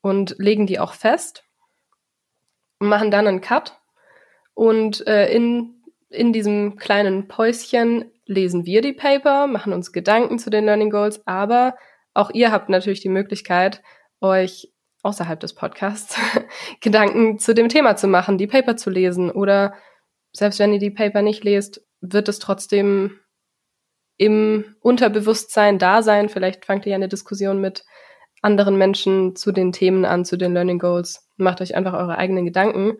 und 0.02 0.36
legen 0.38 0.68
die 0.68 0.80
auch 0.80 0.94
fest 0.94 1.44
und 2.80 2.88
machen 2.88 3.12
dann 3.12 3.28
einen 3.28 3.42
Cut 3.42 3.80
und 4.54 5.06
äh, 5.08 5.32
in, 5.32 5.84
in 6.10 6.34
diesem 6.34 6.78
kleinen 6.78 7.28
Päuschen 7.28 8.12
lesen 8.26 8.66
wir 8.66 8.82
die 8.82 8.94
Paper, 8.94 9.48
machen 9.48 9.74
uns 9.74 9.92
Gedanken 9.92 10.40
zu 10.40 10.50
den 10.50 10.66
Learning 10.66 10.90
Goals, 10.90 11.26
aber 11.28 11.76
auch 12.14 12.32
ihr 12.32 12.52
habt 12.52 12.70
natürlich 12.70 13.02
die 13.02 13.10
Möglichkeit, 13.10 13.84
euch 14.22 14.74
außerhalb 15.06 15.40
des 15.40 15.54
Podcasts 15.54 16.18
Gedanken 16.82 17.40
zu 17.40 17.54
dem 17.54 17.70
Thema 17.70 17.96
zu 17.96 18.08
machen, 18.08 18.38
die 18.38 18.48
Paper 18.48 18.76
zu 18.76 18.90
lesen 18.90 19.32
oder 19.32 19.74
selbst 20.34 20.60
wenn 20.60 20.74
ihr 20.74 20.80
die 20.80 20.92
Paper 20.92 21.22
nicht 21.22 21.44
lest, 21.44 21.86
wird 22.02 22.28
es 22.28 22.40
trotzdem 22.40 23.20
im 24.18 24.76
Unterbewusstsein 24.82 25.78
da 25.78 26.02
sein. 26.02 26.28
Vielleicht 26.28 26.66
fangt 26.66 26.86
ihr 26.86 26.92
ja 26.92 26.96
eine 26.96 27.08
Diskussion 27.08 27.62
mit 27.62 27.86
anderen 28.42 28.78
Menschen 28.78 29.36
zu 29.36 29.52
den 29.52 29.72
Themen 29.72 30.06
an, 30.06 30.26
zu 30.26 30.38
den 30.38 30.54
Learning 30.54 30.80
Goals. 30.80 31.30
Macht 31.38 31.62
euch 31.62 31.76
einfach 31.76 31.94
eure 31.94 32.18
eigenen 32.18 32.46
Gedanken. 32.46 32.98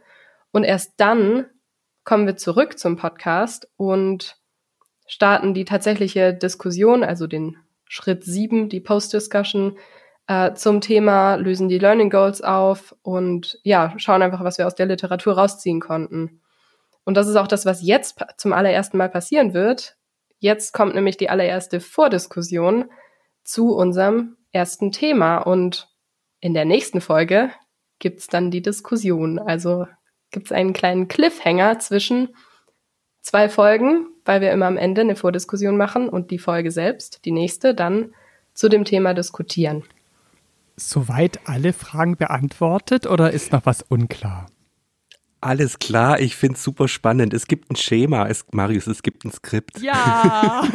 Und 0.52 0.64
erst 0.64 0.94
dann 0.98 1.48
kommen 2.04 2.28
wir 2.28 2.38
zurück 2.38 2.78
zum 2.78 2.98
Podcast 2.98 3.68
und 3.78 4.38
starten 5.08 5.54
die 5.54 5.66
tatsächliche 5.66 6.34
Diskussion, 6.34 7.04
also 7.04 7.28
den 7.28 7.58
Schritt 7.88 8.24
sieben, 8.24 8.70
die 8.70 8.80
Post-Discussion, 8.80 9.78
äh, 10.28 10.54
zum 10.54 10.82
Thema, 10.82 11.36
lösen 11.36 11.70
die 11.70 11.78
Learning 11.78 12.10
Goals 12.10 12.42
auf 12.42 12.96
und 13.02 13.60
ja, 13.64 13.94
schauen 13.98 14.22
einfach, 14.22 14.44
was 14.44 14.58
wir 14.58 14.68
aus 14.68 14.76
der 14.76 14.88
Literatur 14.88 15.34
rausziehen 15.34 15.80
konnten. 15.80 16.42
Und 17.04 17.16
das 17.16 17.28
ist 17.28 17.36
auch 17.36 17.48
das, 17.48 17.66
was 17.66 17.86
jetzt 17.86 18.20
zum 18.38 18.52
allerersten 18.52 18.98
Mal 18.98 19.10
passieren 19.10 19.54
wird. 19.54 19.96
Jetzt 20.40 20.74
kommt 20.74 20.96
nämlich 20.96 21.18
die 21.18 21.30
allererste 21.30 21.80
Vordiskussion 21.80 22.86
zu 23.44 23.76
unserem 23.76 24.38
ersten 24.52 24.92
Thema. 24.92 25.38
Und 25.38 25.88
in 26.40 26.54
der 26.54 26.66
nächsten 26.66 27.02
Folge 27.02 27.52
gibt's 28.00 28.28
dann 28.28 28.52
die 28.52 28.64
Diskussion. 28.64 29.38
Also 29.38 29.86
gibt's 30.32 30.52
einen 30.52 30.74
kleinen 30.74 31.08
Cliffhanger 31.08 31.80
zwischen 31.80 32.36
zwei 33.22 33.50
Folgen, 33.50 34.08
weil 34.26 34.42
wir 34.42 34.52
immer 34.52 34.66
am 34.66 34.78
Ende 34.78 35.02
eine 35.02 35.16
Vordiskussion 35.16 35.78
machen 35.78 36.10
und 36.10 36.32
die 36.32 36.40
Folge 36.40 36.72
selbst, 36.72 37.24
die 37.26 37.32
nächste, 37.32 37.76
dann 37.76 38.14
zu 38.54 38.68
dem 38.68 38.84
Thema 38.84 39.14
diskutieren. 39.14 39.84
Soweit 40.78 41.48
alle 41.48 41.74
Fragen 41.74 42.18
beantwortet 42.18 43.08
oder 43.08 43.32
ist 43.32 43.52
noch 43.52 43.66
was 43.66 43.82
unklar? 43.82 44.48
Alles 45.46 45.78
klar, 45.80 46.20
ich 46.20 46.36
finde 46.36 46.56
es 46.56 46.64
super 46.64 46.88
spannend. 46.88 47.34
Es 47.34 47.48
gibt 47.48 47.70
ein 47.70 47.76
Schema, 47.76 48.28
es, 48.28 48.46
Marius, 48.52 48.88
es 48.88 49.04
gibt 49.04 49.26
ein 49.26 49.32
Skript. 49.32 49.80
Ja! 49.80 50.68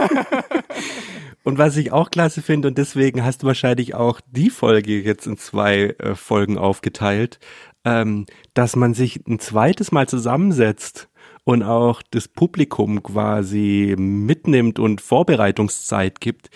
und 1.43 1.59
was 1.59 1.77
ich 1.77 1.91
auch 1.91 2.11
klasse 2.11 2.41
finde, 2.41 2.69
und 2.69 2.79
deswegen 2.79 3.25
hast 3.25 3.43
du 3.43 3.49
wahrscheinlich 3.49 3.95
auch 3.95 4.21
die 4.31 4.49
Folge 4.49 5.01
jetzt 5.03 5.27
in 5.27 5.37
zwei 5.37 5.97
äh, 5.99 6.15
Folgen 6.15 6.57
aufgeteilt, 6.57 7.41
ähm, 7.85 8.27
dass 8.55 8.77
man 8.77 8.95
sich 8.95 9.27
ein 9.27 9.41
zweites 9.41 9.91
Mal 9.91 10.09
zusammensetzt 10.09 11.09
und 11.45 11.63
auch 11.63 12.01
das 12.11 12.29
Publikum 12.29 13.03
quasi 13.03 13.97
mitnimmt 13.99 14.79
und 14.79 15.01
Vorbereitungszeit 15.01 16.21
gibt, 16.21 16.49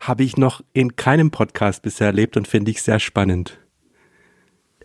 habe 0.00 0.22
ich 0.22 0.36
noch 0.36 0.62
in 0.72 0.96
keinem 0.96 1.30
Podcast 1.30 1.82
bisher 1.82 2.08
erlebt 2.08 2.36
und 2.36 2.48
finde 2.48 2.70
ich 2.70 2.82
sehr 2.82 3.00
spannend. 3.00 3.58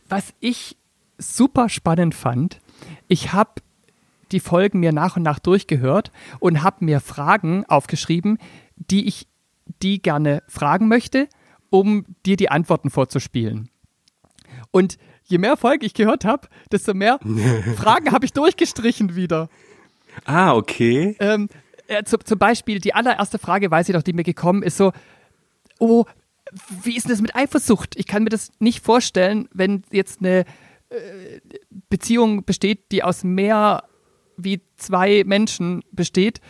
Was 0.09 0.33
ich 0.39 0.77
super 1.17 1.69
spannend 1.69 2.15
fand, 2.15 2.59
ich 3.07 3.33
habe 3.33 3.61
die 4.31 4.39
Folgen 4.39 4.79
mir 4.79 4.91
nach 4.91 5.15
und 5.15 5.23
nach 5.23 5.39
durchgehört 5.39 6.11
und 6.39 6.63
habe 6.63 6.85
mir 6.85 6.99
Fragen 6.99 7.65
aufgeschrieben, 7.67 8.37
die 8.75 9.07
ich 9.07 9.27
die 9.81 10.01
gerne 10.01 10.43
fragen 10.47 10.87
möchte, 10.87 11.27
um 11.69 12.05
dir 12.25 12.35
die 12.35 12.49
Antworten 12.49 12.89
vorzuspielen. 12.89 13.69
Und 14.71 14.97
je 15.23 15.37
mehr 15.37 15.55
Folgen 15.55 15.85
ich 15.85 15.93
gehört 15.93 16.25
habe, 16.25 16.47
desto 16.71 16.93
mehr 16.93 17.19
Fragen 17.75 18.11
habe 18.11 18.25
ich 18.25 18.33
durchgestrichen 18.33 19.15
wieder. 19.15 19.49
Ah, 20.25 20.53
okay. 20.53 21.15
Ähm, 21.19 21.49
äh, 21.87 22.03
zu, 22.03 22.17
zum 22.17 22.39
Beispiel 22.39 22.79
die 22.79 22.93
allererste 22.93 23.39
Frage, 23.39 23.71
weiß 23.71 23.89
ich 23.89 23.95
noch, 23.95 24.03
die 24.03 24.13
mir 24.13 24.23
gekommen 24.23 24.63
ist, 24.63 24.77
so, 24.77 24.91
oh, 25.79 26.05
wie 26.83 26.95
ist 26.95 27.05
denn 27.05 27.11
das 27.11 27.21
mit 27.21 27.35
Eifersucht? 27.35 27.95
Ich 27.95 28.07
kann 28.07 28.23
mir 28.23 28.29
das 28.29 28.51
nicht 28.59 28.83
vorstellen, 28.83 29.47
wenn 29.53 29.83
jetzt 29.91 30.19
eine 30.19 30.45
äh, 30.89 31.39
Beziehung 31.89 32.45
besteht, 32.45 32.91
die 32.91 33.03
aus 33.03 33.23
mehr 33.23 33.83
wie 34.37 34.61
zwei 34.77 35.23
Menschen 35.25 35.83
besteht. 35.91 36.41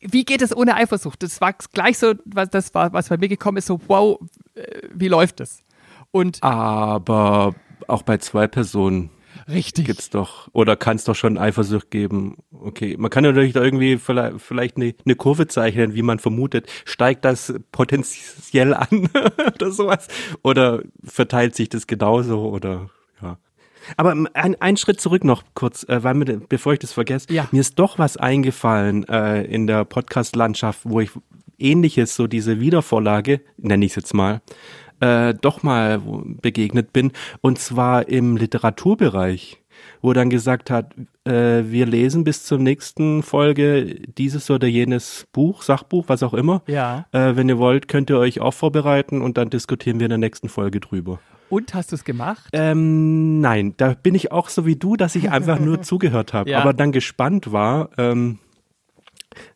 Wie 0.00 0.24
geht 0.24 0.42
es 0.42 0.56
ohne 0.56 0.76
Eifersucht? 0.76 1.22
Das 1.22 1.40
war 1.40 1.54
gleich 1.72 1.98
so, 1.98 2.14
was 2.24 2.50
das 2.50 2.74
war, 2.74 2.92
was 2.92 3.08
bei 3.08 3.18
mir 3.18 3.28
gekommen 3.28 3.58
ist, 3.58 3.66
so, 3.66 3.80
wow, 3.86 4.18
äh, 4.54 4.88
wie 4.94 5.08
läuft 5.08 5.40
das? 5.40 5.62
Und 6.10 6.42
Aber 6.42 7.54
auch 7.86 8.02
bei 8.02 8.18
zwei 8.18 8.46
Personen. 8.46 9.10
Richtig. 9.48 9.86
Gibt's 9.86 10.10
doch, 10.10 10.48
oder 10.52 10.76
kann 10.76 10.96
es 10.96 11.04
doch 11.04 11.14
schon 11.14 11.38
Eifersucht 11.38 11.90
geben. 11.90 12.36
Okay, 12.52 12.96
man 12.98 13.10
kann 13.10 13.24
natürlich 13.24 13.52
da 13.52 13.62
irgendwie 13.62 13.98
vielleicht, 13.98 14.40
vielleicht 14.40 14.76
eine, 14.76 14.94
eine 15.04 15.14
Kurve 15.16 15.46
zeichnen, 15.46 15.94
wie 15.94 16.02
man 16.02 16.18
vermutet. 16.18 16.68
Steigt 16.84 17.24
das 17.24 17.54
potenziell 17.72 18.74
an 18.74 19.08
oder 19.54 19.70
sowas? 19.70 20.08
Oder 20.42 20.82
verteilt 21.04 21.54
sich 21.54 21.68
das 21.68 21.86
genauso 21.86 22.48
oder 22.50 22.90
ja. 23.22 23.38
Aber 23.96 24.14
ein, 24.34 24.56
ein 24.60 24.76
Schritt 24.76 25.00
zurück 25.00 25.24
noch 25.24 25.42
kurz, 25.54 25.84
äh, 25.88 26.02
weil 26.04 26.14
mir, 26.14 26.24
bevor 26.48 26.72
ich 26.74 26.78
das 26.78 26.92
vergesse, 26.92 27.32
Ja. 27.32 27.48
mir 27.50 27.60
ist 27.60 27.78
doch 27.78 27.98
was 27.98 28.16
eingefallen 28.16 29.08
äh, 29.08 29.42
in 29.44 29.66
der 29.66 29.84
Podcast-Landschaft, 29.84 30.80
wo 30.84 31.00
ich 31.00 31.10
ähnliches, 31.58 32.14
so 32.14 32.26
diese 32.26 32.60
Wiedervorlage, 32.60 33.40
nenne 33.56 33.84
ich 33.84 33.92
es 33.92 33.96
jetzt 33.96 34.14
mal, 34.14 34.40
äh, 35.00 35.34
doch 35.34 35.62
mal 35.62 36.00
begegnet 36.42 36.92
bin. 36.92 37.12
Und 37.40 37.58
zwar 37.58 38.08
im 38.08 38.36
Literaturbereich, 38.36 39.58
wo 40.02 40.12
dann 40.12 40.30
gesagt 40.30 40.70
hat, 40.70 40.94
äh, 41.24 41.62
wir 41.66 41.86
lesen 41.86 42.24
bis 42.24 42.44
zur 42.44 42.58
nächsten 42.58 43.22
Folge 43.22 43.96
dieses 44.18 44.50
oder 44.50 44.66
jenes 44.66 45.26
Buch, 45.32 45.62
Sachbuch, 45.62 46.04
was 46.08 46.22
auch 46.22 46.34
immer. 46.34 46.62
Ja. 46.66 47.06
Äh, 47.12 47.36
wenn 47.36 47.48
ihr 47.48 47.58
wollt, 47.58 47.88
könnt 47.88 48.10
ihr 48.10 48.18
euch 48.18 48.40
auch 48.40 48.54
vorbereiten 48.54 49.20
und 49.22 49.36
dann 49.38 49.50
diskutieren 49.50 49.98
wir 50.00 50.06
in 50.06 50.10
der 50.10 50.18
nächsten 50.18 50.48
Folge 50.48 50.80
drüber. 50.80 51.20
Und 51.48 51.74
hast 51.74 51.90
du 51.90 51.96
es 51.96 52.04
gemacht? 52.04 52.48
Ähm, 52.52 53.40
nein, 53.40 53.74
da 53.76 53.94
bin 54.00 54.14
ich 54.14 54.30
auch 54.30 54.48
so 54.48 54.66
wie 54.66 54.76
du, 54.76 54.96
dass 54.96 55.16
ich 55.16 55.30
einfach 55.30 55.58
nur 55.58 55.82
zugehört 55.82 56.32
habe, 56.32 56.50
Ja. 56.50 56.60
aber 56.60 56.72
dann 56.72 56.92
gespannt 56.92 57.50
war. 57.52 57.90
Ähm, 57.98 58.38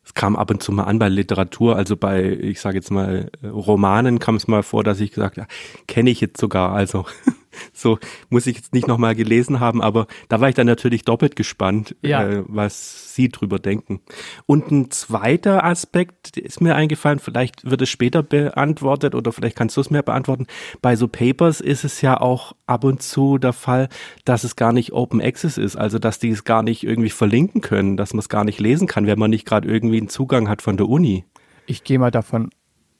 es 0.03 0.13
kam 0.13 0.35
ab 0.35 0.51
und 0.51 0.63
zu 0.63 0.71
mal 0.71 0.83
an 0.83 0.99
bei 0.99 1.09
Literatur, 1.09 1.75
also 1.75 1.97
bei, 1.97 2.23
ich 2.23 2.61
sage 2.61 2.77
jetzt 2.77 2.91
mal, 2.91 3.29
äh, 3.41 3.47
Romanen 3.47 4.19
kam 4.19 4.35
es 4.35 4.47
mal 4.47 4.63
vor, 4.63 4.83
dass 4.83 4.99
ich 4.99 5.11
gesagt 5.11 5.37
habe, 5.37 5.47
kenne 5.87 6.09
ich 6.09 6.21
jetzt 6.21 6.39
sogar, 6.39 6.71
also 6.71 7.05
so 7.73 7.99
muss 8.29 8.47
ich 8.47 8.55
jetzt 8.55 8.73
nicht 8.73 8.87
nochmal 8.87 9.15
gelesen 9.15 9.59
haben, 9.59 9.81
aber 9.81 10.07
da 10.29 10.41
war 10.41 10.49
ich 10.49 10.55
dann 10.55 10.67
natürlich 10.67 11.03
doppelt 11.03 11.35
gespannt, 11.35 11.95
Ja. 12.01 12.27
äh, 12.27 12.43
was 12.47 13.13
Sie 13.15 13.29
drüber 13.29 13.59
denken. 13.59 14.01
Und 14.45 14.71
ein 14.71 14.91
zweiter 14.91 15.63
Aspekt 15.63 16.37
ist 16.37 16.61
mir 16.61 16.75
eingefallen, 16.75 17.19
vielleicht 17.19 17.69
wird 17.69 17.81
es 17.81 17.89
später 17.89 18.23
beantwortet 18.23 19.15
oder 19.15 19.31
vielleicht 19.31 19.55
kannst 19.55 19.77
du 19.77 19.81
es 19.81 19.89
mir 19.89 20.03
beantworten. 20.03 20.47
Bei 20.81 20.95
so 20.95 21.07
Papers 21.07 21.61
ist 21.61 21.83
es 21.85 22.01
ja 22.01 22.19
auch 22.19 22.53
ab 22.67 22.83
und 22.83 23.01
zu 23.01 23.37
der 23.37 23.53
Fall, 23.53 23.89
dass 24.25 24.43
es 24.43 24.55
gar 24.55 24.73
nicht 24.73 24.91
Open 24.93 25.21
Access 25.21 25.57
ist, 25.57 25.75
also 25.75 25.99
dass 25.99 26.19
die 26.19 26.29
es 26.29 26.43
gar 26.43 26.63
nicht 26.63 26.83
irgendwie 26.83 27.09
verlinken 27.09 27.61
können, 27.61 27.97
dass 27.97 28.13
man 28.13 28.19
es 28.19 28.29
gar 28.29 28.43
nicht 28.43 28.59
lesen 28.59 28.87
kann, 28.87 29.07
wenn 29.07 29.19
man 29.19 29.29
nicht 29.29 29.45
gerade 29.45 29.67
irgendwie 29.67 29.97
einen 29.97 30.09
Zugang 30.09 30.49
hat 30.49 30.61
von 30.61 30.77
der 30.77 30.89
Uni. 30.89 31.23
Ich 31.67 31.83
gehe 31.83 31.99
mal 31.99 32.11
davon 32.11 32.49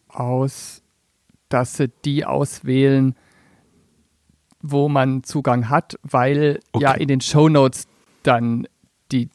aus, 0.08 0.82
dass 1.50 1.78
sie 1.78 1.89
die 2.06 2.26
auswählen, 2.26 3.15
wo 4.67 4.89
man 4.89 5.23
Zugang 5.23 5.69
hat, 5.69 5.97
weil 6.04 6.60
ja 6.80 6.91
Okay. 6.91 7.01
in 7.04 7.08
den 7.08 7.21
Shownotes 7.21 7.88
dann 8.23 8.67
die, 9.12 9.30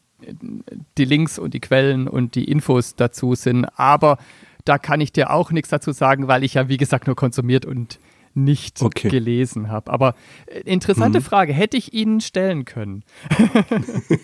die 0.97 1.05
Links 1.05 1.39
und 1.39 1.53
die 1.53 1.59
Quellen 1.61 2.07
und 2.07 2.35
die 2.35 2.45
Infos 2.45 2.95
dazu 2.95 3.35
sind. 3.35 3.65
Aber 3.79 4.17
da 4.65 4.77
kann 4.77 5.01
ich 5.01 5.11
dir 5.11 5.31
auch 5.31 5.51
nichts 5.51 5.69
dazu 5.69 5.91
sagen, 5.91 6.27
weil 6.27 6.43
ich 6.43 6.55
ja, 6.55 6.67
wie 6.69 6.77
gesagt, 6.77 7.07
nur 7.07 7.15
konsumiert 7.15 7.65
und 7.65 7.99
nicht 8.33 8.81
Okay. 8.81 9.09
gelesen 9.09 9.69
habe. 9.69 9.91
Aber 9.91 10.15
äh, 10.47 10.59
interessante 10.61 11.19
Mhm. 11.19 11.23
Frage, 11.23 11.53
hätte 11.53 11.77
ich 11.77 11.93
Ihnen 11.93 12.21
stellen 12.21 12.65
können. 12.65 13.03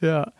ja. 0.00 0.32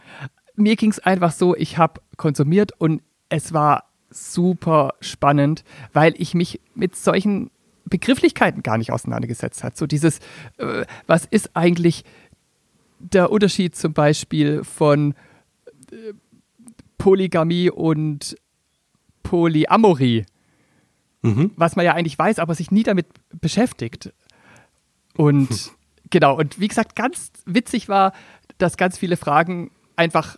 Mir 0.57 0.77
ging 0.77 0.91
es 0.91 0.99
einfach 0.99 1.33
so, 1.33 1.57
ich 1.57 1.79
habe 1.79 2.01
konsumiert 2.17 2.73
und 2.79 3.03
es 3.29 3.53
war 3.53 3.85
super 4.11 4.95
spannend, 5.01 5.65
weil 5.93 6.15
ich 6.19 6.35
mich 6.35 6.61
mit 6.75 6.97
solchen 6.97 7.51
Begrifflichkeiten 7.91 8.63
gar 8.63 8.79
nicht 8.79 8.93
auseinandergesetzt 8.93 9.63
hat. 9.65 9.77
So 9.77 9.87
dieses, 9.87 10.19
äh, 10.59 10.85
was 11.07 11.25
ist 11.27 11.51
eigentlich 11.55 12.05
der 12.99 13.31
Unterschied 13.31 13.77
zum 13.77 13.93
Beispiel 13.93 14.65
von 14.65 15.15
äh, 15.91 16.13
Polygamie 16.99 17.71
und 17.71 18.37
Polyamorie, 19.23 20.25
Mhm. 21.23 21.51
was 21.57 21.77
man 21.77 21.85
ja 21.85 21.93
eigentlich 21.95 22.19
weiß, 22.19 22.39
aber 22.39 22.55
sich 22.55 22.71
nie 22.71 22.83
damit 22.83 23.07
beschäftigt. 23.41 24.13
Und 25.17 25.49
genau, 26.09 26.37
und 26.39 26.59
wie 26.59 26.69
gesagt, 26.69 26.97
ganz 26.97 27.31
witzig 27.45 27.89
war, 27.89 28.13
dass 28.59 28.77
ganz 28.79 28.97
viele 28.97 29.17
Fragen 29.19 29.71
einfach 29.97 30.37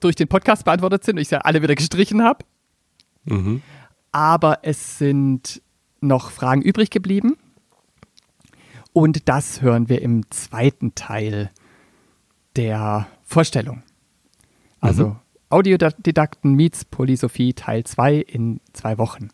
durch 0.00 0.16
den 0.16 0.28
Podcast 0.28 0.64
beantwortet 0.64 1.04
sind 1.04 1.16
und 1.16 1.22
ich 1.22 1.28
sie 1.28 1.42
alle 1.44 1.60
wieder 1.62 1.74
gestrichen 1.74 2.22
habe. 2.22 2.44
Mhm. 3.24 3.62
Aber 4.10 4.60
es 4.62 4.98
sind 4.98 5.61
noch 6.02 6.30
Fragen 6.30 6.62
übrig 6.62 6.90
geblieben. 6.90 7.36
Und 8.92 9.28
das 9.28 9.62
hören 9.62 9.88
wir 9.88 10.02
im 10.02 10.30
zweiten 10.30 10.94
Teil 10.94 11.50
der 12.56 13.06
Vorstellung. 13.22 13.82
Also 14.80 15.16
Audiodidakten 15.48 16.54
meets 16.54 16.84
Polysophie 16.84 17.54
Teil 17.54 17.84
2 17.84 18.16
in 18.16 18.60
zwei 18.72 18.98
Wochen. 18.98 19.28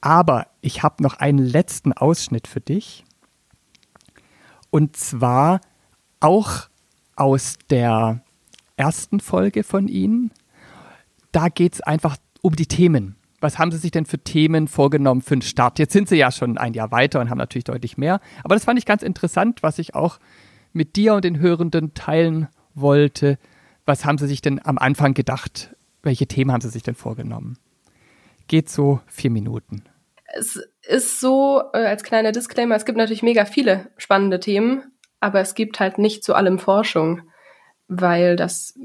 Aber 0.00 0.46
ich 0.60 0.82
habe 0.82 1.02
noch 1.02 1.14
einen 1.14 1.38
letzten 1.38 1.92
Ausschnitt 1.92 2.46
für 2.46 2.60
dich. 2.60 3.04
Und 4.70 4.96
zwar 4.96 5.60
auch 6.20 6.68
aus 7.16 7.58
der 7.70 8.22
ersten 8.76 9.20
Folge 9.20 9.64
von 9.64 9.88
Ihnen. 9.88 10.30
Da 11.32 11.48
geht 11.48 11.74
es 11.74 11.80
einfach 11.80 12.16
um 12.42 12.54
die 12.54 12.66
Themen. 12.66 13.16
Was 13.46 13.60
haben 13.60 13.70
Sie 13.70 13.78
sich 13.78 13.92
denn 13.92 14.06
für 14.06 14.18
Themen 14.18 14.66
vorgenommen 14.66 15.22
für 15.22 15.36
den 15.36 15.42
Start? 15.42 15.78
Jetzt 15.78 15.92
sind 15.92 16.08
Sie 16.08 16.16
ja 16.16 16.32
schon 16.32 16.58
ein 16.58 16.74
Jahr 16.74 16.90
weiter 16.90 17.20
und 17.20 17.30
haben 17.30 17.38
natürlich 17.38 17.62
deutlich 17.62 17.96
mehr. 17.96 18.18
Aber 18.42 18.56
das 18.56 18.64
fand 18.64 18.76
ich 18.76 18.86
ganz 18.86 19.04
interessant, 19.04 19.62
was 19.62 19.78
ich 19.78 19.94
auch 19.94 20.18
mit 20.72 20.96
dir 20.96 21.14
und 21.14 21.24
den 21.24 21.38
Hörenden 21.38 21.94
teilen 21.94 22.48
wollte. 22.74 23.38
Was 23.84 24.04
haben 24.04 24.18
Sie 24.18 24.26
sich 24.26 24.40
denn 24.40 24.60
am 24.64 24.78
Anfang 24.78 25.14
gedacht? 25.14 25.76
Welche 26.02 26.26
Themen 26.26 26.50
haben 26.50 26.60
Sie 26.60 26.70
sich 26.70 26.82
denn 26.82 26.96
vorgenommen? 26.96 27.56
Geht 28.48 28.68
so 28.68 28.98
vier 29.06 29.30
Minuten. 29.30 29.84
Es 30.34 30.60
ist 30.82 31.20
so, 31.20 31.62
äh, 31.72 31.86
als 31.86 32.02
kleiner 32.02 32.32
Disclaimer, 32.32 32.74
es 32.74 32.84
gibt 32.84 32.98
natürlich 32.98 33.22
mega 33.22 33.44
viele 33.44 33.92
spannende 33.96 34.40
Themen, 34.40 34.90
aber 35.20 35.38
es 35.38 35.54
gibt 35.54 35.78
halt 35.78 35.98
nicht 35.98 36.24
zu 36.24 36.34
allem 36.34 36.58
Forschung, 36.58 37.22
weil 37.86 38.34
das 38.34 38.76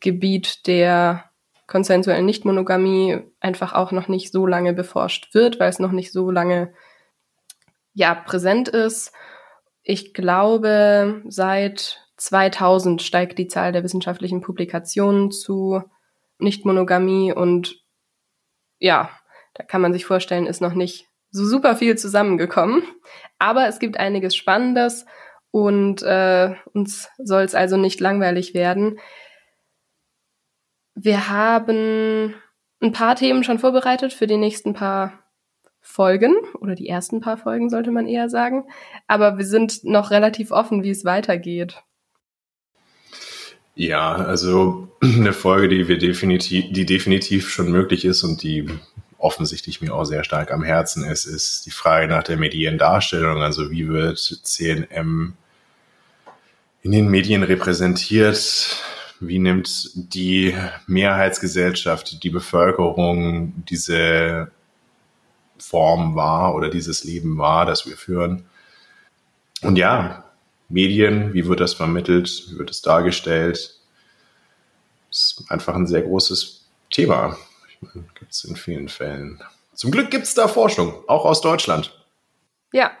Gebiet 0.00 0.66
der 0.66 1.24
konsensuellen 1.66 2.26
Nichtmonogamie 2.26 3.20
einfach 3.40 3.72
auch 3.72 3.92
noch 3.92 4.08
nicht 4.08 4.32
so 4.32 4.46
lange 4.46 4.72
beforscht 4.72 5.34
wird, 5.34 5.60
weil 5.60 5.70
es 5.70 5.78
noch 5.78 5.92
nicht 5.92 6.12
so 6.12 6.30
lange 6.30 6.72
ja 7.94 8.14
präsent 8.14 8.68
ist 8.68 9.12
Ich 9.82 10.14
glaube, 10.14 11.22
seit 11.28 12.00
2000 12.16 13.02
steigt 13.02 13.38
die 13.38 13.48
Zahl 13.48 13.72
der 13.72 13.84
wissenschaftlichen 13.84 14.40
Publikationen 14.40 15.30
zu 15.30 15.82
Nichtmonogamie 16.38 17.32
und 17.32 17.82
ja, 18.78 19.10
da 19.54 19.62
kann 19.62 19.80
man 19.80 19.92
sich 19.92 20.04
vorstellen, 20.04 20.46
ist 20.46 20.60
noch 20.60 20.74
nicht 20.74 21.08
so 21.30 21.44
super 21.44 21.76
viel 21.76 21.96
zusammengekommen. 21.96 22.82
Aber 23.38 23.66
es 23.66 23.78
gibt 23.78 23.98
einiges 23.98 24.36
Spannendes 24.36 25.06
und 25.50 26.02
äh, 26.02 26.54
uns 26.72 27.08
soll 27.18 27.42
es 27.42 27.54
also 27.54 27.76
nicht 27.76 28.00
langweilig 28.00 28.54
werden. 28.54 28.98
Wir 30.94 31.28
haben 31.28 32.34
ein 32.80 32.92
paar 32.92 33.16
Themen 33.16 33.44
schon 33.44 33.58
vorbereitet 33.58 34.12
für 34.12 34.26
die 34.26 34.36
nächsten 34.36 34.74
paar 34.74 35.24
Folgen 35.80 36.34
oder 36.60 36.74
die 36.74 36.88
ersten 36.88 37.20
paar 37.20 37.36
Folgen 37.36 37.68
sollte 37.68 37.90
man 37.90 38.06
eher 38.06 38.30
sagen. 38.30 38.64
Aber 39.06 39.36
wir 39.38 39.44
sind 39.44 39.84
noch 39.84 40.10
relativ 40.10 40.50
offen, 40.50 40.82
wie 40.82 40.90
es 40.90 41.04
weitergeht. 41.04 41.82
Ja, 43.74 44.14
also 44.14 44.88
eine 45.02 45.32
Folge, 45.32 45.68
die 45.68 45.88
wir 45.88 45.98
definitiv, 45.98 46.72
die 46.72 46.86
definitiv 46.86 47.50
schon 47.50 47.70
möglich 47.70 48.04
ist 48.04 48.22
und 48.22 48.42
die 48.42 48.68
offensichtlich 49.18 49.80
mir 49.80 49.94
auch 49.94 50.04
sehr 50.04 50.22
stark 50.22 50.52
am 50.52 50.62
Herzen 50.62 51.04
ist, 51.04 51.24
ist 51.24 51.66
die 51.66 51.70
Frage 51.70 52.08
nach 52.08 52.22
der 52.22 52.36
Mediendarstellung. 52.36 53.42
Also 53.42 53.70
wie 53.70 53.88
wird 53.88 54.18
CNM 54.18 55.34
in 56.82 56.92
den 56.92 57.08
Medien 57.08 57.42
repräsentiert? 57.42 58.82
Wie 59.20 59.38
nimmt 59.38 59.90
die 59.94 60.54
Mehrheitsgesellschaft, 60.86 62.22
die 62.22 62.30
Bevölkerung 62.30 63.64
diese 63.68 64.50
Form 65.58 66.14
wahr 66.16 66.54
oder 66.54 66.68
dieses 66.68 67.04
Leben 67.04 67.38
wahr, 67.38 67.66
das 67.66 67.86
wir 67.86 67.96
führen? 67.96 68.46
Und 69.62 69.76
ja, 69.76 70.24
Medien, 70.68 71.32
wie 71.32 71.46
wird 71.46 71.60
das 71.60 71.74
vermittelt, 71.74 72.44
wie 72.50 72.58
wird 72.58 72.70
es 72.70 72.82
dargestellt? 72.82 73.78
Das 75.10 75.20
ist 75.20 75.44
einfach 75.48 75.74
ein 75.74 75.86
sehr 75.86 76.02
großes 76.02 76.66
Thema. 76.90 77.36
Gibt 78.18 78.32
es 78.32 78.44
in 78.44 78.56
vielen 78.56 78.88
Fällen. 78.88 79.40
Zum 79.74 79.90
Glück 79.90 80.10
gibt 80.10 80.24
es 80.24 80.34
da 80.34 80.48
Forschung, 80.48 80.94
auch 81.08 81.24
aus 81.24 81.40
Deutschland. 81.40 81.96
Ja, 82.72 82.92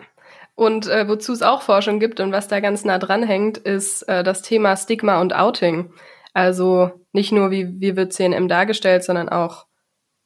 und 0.54 0.86
äh, 0.86 1.08
wozu 1.08 1.32
es 1.32 1.42
auch 1.42 1.62
Forschung 1.62 1.98
gibt 1.98 2.20
und 2.20 2.32
was 2.32 2.48
da 2.48 2.60
ganz 2.60 2.84
nah 2.84 2.98
dran 2.98 3.22
hängt, 3.22 3.58
ist 3.58 4.02
äh, 4.02 4.22
das 4.22 4.42
Thema 4.42 4.76
Stigma 4.76 5.20
und 5.20 5.34
Outing. 5.34 5.92
Also 6.32 6.92
nicht 7.12 7.32
nur, 7.32 7.50
wie, 7.50 7.80
wie 7.80 7.96
wird 7.96 8.12
CNM 8.12 8.48
dargestellt, 8.48 9.04
sondern 9.04 9.28
auch, 9.28 9.66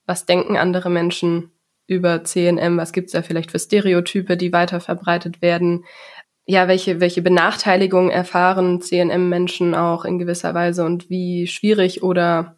was 0.07 0.27
denken 0.27 0.57
andere 0.57 0.91
Menschen 0.91 1.53
über 1.87 2.25
CNM, 2.25 2.77
was 2.77 2.93
gibt 2.93 3.07
es 3.07 3.13
da 3.13 3.23
vielleicht 3.23 3.51
für 3.51 3.59
Stereotype, 3.59 4.37
die 4.37 4.53
weiter 4.53 4.81
verbreitet 4.81 5.43
werden. 5.43 5.85
Ja, 6.47 6.69
welche, 6.69 7.01
welche 7.01 7.23
Benachteiligungen 7.23 8.11
erfahren 8.11 8.81
CNM-Menschen 8.81 9.75
auch 9.75 10.05
in 10.05 10.19
gewisser 10.19 10.55
Weise 10.55 10.85
und 10.85 11.11
wie 11.11 11.47
schwierig 11.47 12.03
oder 12.03 12.57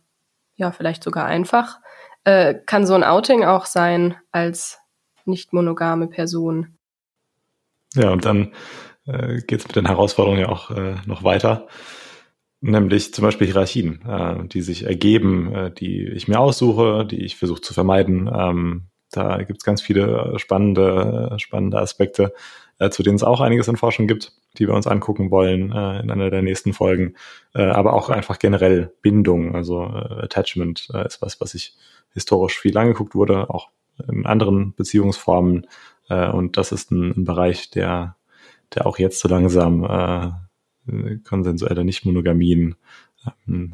ja, 0.57 0.71
vielleicht 0.71 1.03
sogar 1.03 1.27
einfach 1.27 1.81
äh, 2.25 2.55
kann 2.67 2.87
so 2.87 2.95
ein 2.95 3.05
Outing 3.05 3.45
auch 3.45 3.67
sein 3.67 4.17
als 4.31 4.79
nicht 5.25 5.53
monogame 5.53 6.09
Person. 6.09 6.77
Ja, 7.95 8.11
und 8.11 8.25
dann 8.25 8.53
äh, 9.07 9.41
geht 9.43 9.61
es 9.61 9.67
mit 9.67 9.77
den 9.77 9.87
Herausforderungen 9.87 10.41
ja 10.41 10.49
auch 10.49 10.71
äh, 10.71 10.97
noch 11.07 11.25
weiter, 11.25 11.67
nämlich 12.61 13.13
zum 13.15 13.25
Beispiel 13.25 13.47
Hierarchien, 13.47 14.03
äh, 14.07 14.47
die 14.47 14.63
sich 14.63 14.85
ergeben, 14.85 15.55
äh, 15.55 15.71
die 15.73 16.07
ich 16.09 16.29
mir 16.29 16.39
aussuche, 16.39 17.05
die 17.05 17.25
ich 17.25 17.37
versuche 17.37 17.61
zu 17.61 17.75
vermeiden. 17.75 18.31
Ähm, 18.33 18.87
da 19.11 19.43
gibt 19.43 19.61
es 19.61 19.65
ganz 19.65 19.83
viele 19.83 20.39
spannende, 20.39 21.35
spannende 21.39 21.79
Aspekte, 21.79 22.33
äh, 22.79 22.91
zu 22.91 23.03
denen 23.03 23.17
es 23.17 23.25
auch 23.25 23.41
einiges 23.41 23.67
in 23.67 23.77
Forschung 23.77 24.07
gibt, 24.07 24.33
die 24.59 24.69
wir 24.69 24.75
uns 24.75 24.87
angucken 24.87 25.31
wollen 25.33 25.73
äh, 25.73 26.01
in 26.01 26.11
einer 26.11 26.31
der 26.31 26.43
nächsten 26.43 26.73
Folgen. 26.73 27.15
Äh, 27.55 27.63
aber 27.63 27.95
auch 27.95 28.09
einfach 28.09 28.39
generell 28.39 28.93
Bindung, 29.03 29.57
also 29.57 29.83
äh, 29.83 30.23
Attachment 30.25 30.89
äh, 30.95 31.07
ist 31.07 31.23
was, 31.23 31.41
was 31.41 31.55
ich 31.55 31.75
historisch 32.13 32.59
viel 32.59 32.77
angeguckt 32.79 33.15
wurde, 33.15 33.51
auch 33.51 33.71
in 34.09 34.27
anderen 34.27 34.75
Beziehungsformen. 34.75 35.67
Äh, 36.11 36.29
und 36.31 36.59
das 36.59 36.73
ist 36.73 36.91
ein, 36.91 37.13
ein, 37.17 37.25
Bereich, 37.25 37.71
der, 37.71 38.17
der 38.75 38.87
auch 38.87 38.99
jetzt 38.99 39.21
so 39.21 39.29
langsam 39.29 39.85
äh, 39.85 41.17
konsensuelle 41.25 41.85
Nichtmonogamien 41.85 42.75
äh, 43.25 43.31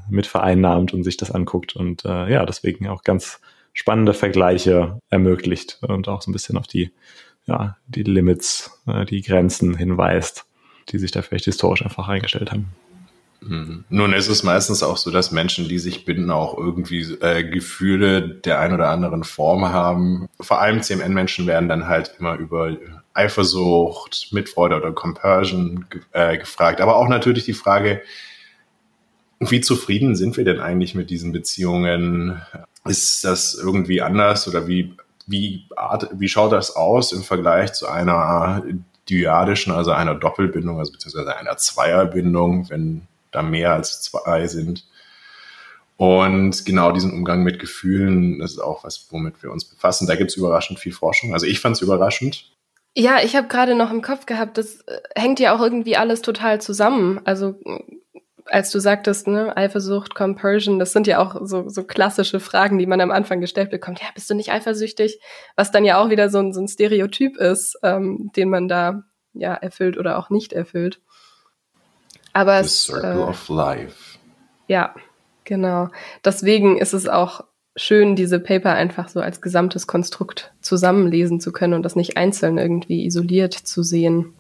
mit 0.08 0.26
vereinnahmt 0.28 0.94
und 0.94 1.02
sich 1.02 1.16
das 1.16 1.32
anguckt 1.32 1.74
und 1.74 2.04
äh, 2.04 2.30
ja, 2.30 2.46
deswegen 2.46 2.86
auch 2.86 3.02
ganz 3.02 3.40
spannende 3.72 4.14
Vergleiche 4.14 5.00
ermöglicht 5.10 5.78
und 5.82 6.08
auch 6.08 6.22
so 6.22 6.30
ein 6.30 6.32
bisschen 6.32 6.56
auf 6.56 6.66
die, 6.66 6.92
ja, 7.46 7.76
die 7.88 8.04
Limits, 8.04 8.82
äh, 8.86 9.04
die 9.04 9.22
Grenzen 9.22 9.76
hinweist, 9.76 10.46
die 10.90 10.98
sich 10.98 11.10
da 11.10 11.22
vielleicht 11.22 11.46
historisch 11.46 11.82
einfach 11.82 12.08
eingestellt 12.08 12.52
haben. 12.52 12.72
Mhm. 13.40 13.84
Nun 13.88 14.12
ist 14.12 14.28
es 14.28 14.42
meistens 14.42 14.82
auch 14.82 14.96
so, 14.96 15.10
dass 15.10 15.30
Menschen, 15.30 15.68
die 15.68 15.78
sich 15.78 16.04
binden, 16.04 16.30
auch 16.30 16.56
irgendwie 16.56 17.02
äh, 17.20 17.44
Gefühle 17.44 18.28
der 18.28 18.60
ein 18.60 18.72
oder 18.72 18.88
anderen 18.90 19.24
Form 19.24 19.68
haben. 19.68 20.28
Vor 20.40 20.60
allem 20.60 20.82
CMN-Menschen 20.82 21.46
werden 21.46 21.68
dann 21.68 21.86
halt 21.86 22.14
immer 22.18 22.36
über 22.36 22.76
Eifersucht, 23.14 24.28
Mitfreude 24.32 24.76
oder 24.76 24.92
Compersion 24.92 25.86
äh, 26.12 26.38
gefragt. 26.38 26.80
Aber 26.80 26.96
auch 26.96 27.08
natürlich 27.08 27.44
die 27.44 27.52
Frage, 27.52 28.02
wie 29.40 29.60
zufrieden 29.60 30.16
sind 30.16 30.36
wir 30.36 30.44
denn 30.44 30.60
eigentlich 30.60 30.94
mit 30.94 31.10
diesen 31.10 31.32
Beziehungen? 31.32 32.40
Ist 32.84 33.24
das 33.24 33.54
irgendwie 33.54 34.00
anders 34.00 34.48
oder 34.48 34.66
wie, 34.66 34.94
wie, 35.26 35.66
Art, 35.76 36.08
wie 36.14 36.28
schaut 36.28 36.52
das 36.52 36.74
aus 36.74 37.12
im 37.12 37.22
Vergleich 37.22 37.72
zu 37.72 37.86
einer 37.86 38.62
dyadischen, 39.08 39.72
also 39.72 39.92
einer 39.92 40.14
Doppelbindung, 40.14 40.78
also 40.78 40.92
beziehungsweise 40.92 41.36
einer 41.36 41.56
Zweierbindung, 41.56 42.68
wenn 42.70 43.02
da 43.36 43.42
mehr 43.42 43.72
als 43.72 44.02
zwei 44.02 44.46
sind. 44.48 44.86
Und 45.96 46.66
genau 46.66 46.92
diesen 46.92 47.12
Umgang 47.12 47.42
mit 47.42 47.58
Gefühlen, 47.58 48.38
das 48.40 48.52
ist 48.52 48.58
auch 48.58 48.84
was, 48.84 49.06
womit 49.10 49.42
wir 49.42 49.50
uns 49.50 49.64
befassen. 49.64 50.06
Da 50.06 50.14
gibt 50.14 50.30
es 50.30 50.36
überraschend 50.36 50.78
viel 50.78 50.92
Forschung. 50.92 51.32
Also 51.32 51.46
ich 51.46 51.60
fand 51.60 51.76
es 51.76 51.82
überraschend. 51.82 52.50
Ja, 52.94 53.22
ich 53.22 53.36
habe 53.36 53.48
gerade 53.48 53.74
noch 53.74 53.90
im 53.90 54.02
Kopf 54.02 54.26
gehabt, 54.26 54.56
das 54.56 54.80
äh, 54.82 55.00
hängt 55.14 55.38
ja 55.38 55.54
auch 55.54 55.60
irgendwie 55.60 55.96
alles 55.96 56.22
total 56.22 56.60
zusammen. 56.60 57.20
Also 57.24 57.60
als 58.46 58.70
du 58.70 58.78
sagtest, 58.78 59.26
ne, 59.26 59.56
Eifersucht, 59.56 60.14
Compersion, 60.14 60.78
das 60.78 60.92
sind 60.92 61.06
ja 61.06 61.18
auch 61.18 61.36
so, 61.42 61.68
so 61.68 61.84
klassische 61.84 62.40
Fragen, 62.40 62.78
die 62.78 62.86
man 62.86 63.00
am 63.00 63.10
Anfang 63.10 63.40
gestellt 63.40 63.70
bekommt. 63.70 64.00
Ja, 64.00 64.06
bist 64.14 64.30
du 64.30 64.34
nicht 64.34 64.52
eifersüchtig? 64.52 65.20
Was 65.56 65.72
dann 65.72 65.84
ja 65.84 65.98
auch 65.98 66.10
wieder 66.10 66.30
so 66.30 66.38
ein, 66.38 66.52
so 66.52 66.60
ein 66.60 66.68
Stereotyp 66.68 67.36
ist, 67.36 67.78
ähm, 67.82 68.30
den 68.36 68.48
man 68.48 68.68
da 68.68 69.02
ja 69.34 69.54
erfüllt 69.54 69.98
oder 69.98 70.18
auch 70.18 70.30
nicht 70.30 70.52
erfüllt. 70.52 71.00
Aber 72.36 72.62
The 72.62 72.68
Circle 72.68 73.12
äh, 73.12 73.22
of 73.22 73.48
Life. 73.48 74.18
Ja, 74.68 74.94
genau. 75.44 75.88
Deswegen 76.22 76.76
ist 76.76 76.92
es 76.92 77.08
auch 77.08 77.44
schön, 77.76 78.14
diese 78.14 78.38
Paper 78.38 78.74
einfach 78.74 79.08
so 79.08 79.20
als 79.20 79.40
gesamtes 79.40 79.86
Konstrukt 79.86 80.52
zusammenlesen 80.60 81.40
zu 81.40 81.50
können 81.50 81.72
und 81.72 81.82
das 81.82 81.96
nicht 81.96 82.18
einzeln 82.18 82.58
irgendwie 82.58 83.06
isoliert 83.06 83.54
zu 83.54 83.82
sehen. 83.82 84.34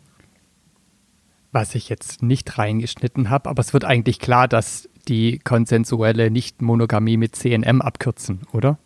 Was 1.52 1.74
ich 1.74 1.88
jetzt 1.88 2.22
nicht 2.22 2.58
reingeschnitten 2.58 3.30
habe, 3.30 3.48
aber 3.48 3.60
es 3.60 3.72
wird 3.72 3.86
eigentlich 3.86 4.18
klar, 4.18 4.46
dass 4.46 4.90
die 5.08 5.38
konsensuelle 5.38 6.30
Nicht-Monogamie 6.30 7.16
mit 7.16 7.34
CNM 7.34 7.80
abkürzen, 7.80 8.42
oder? 8.52 8.78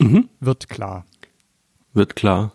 Mhm. 0.00 0.28
Wird 0.38 0.68
klar. 0.68 1.04
Wird 1.94 2.14
klar. 2.14 2.52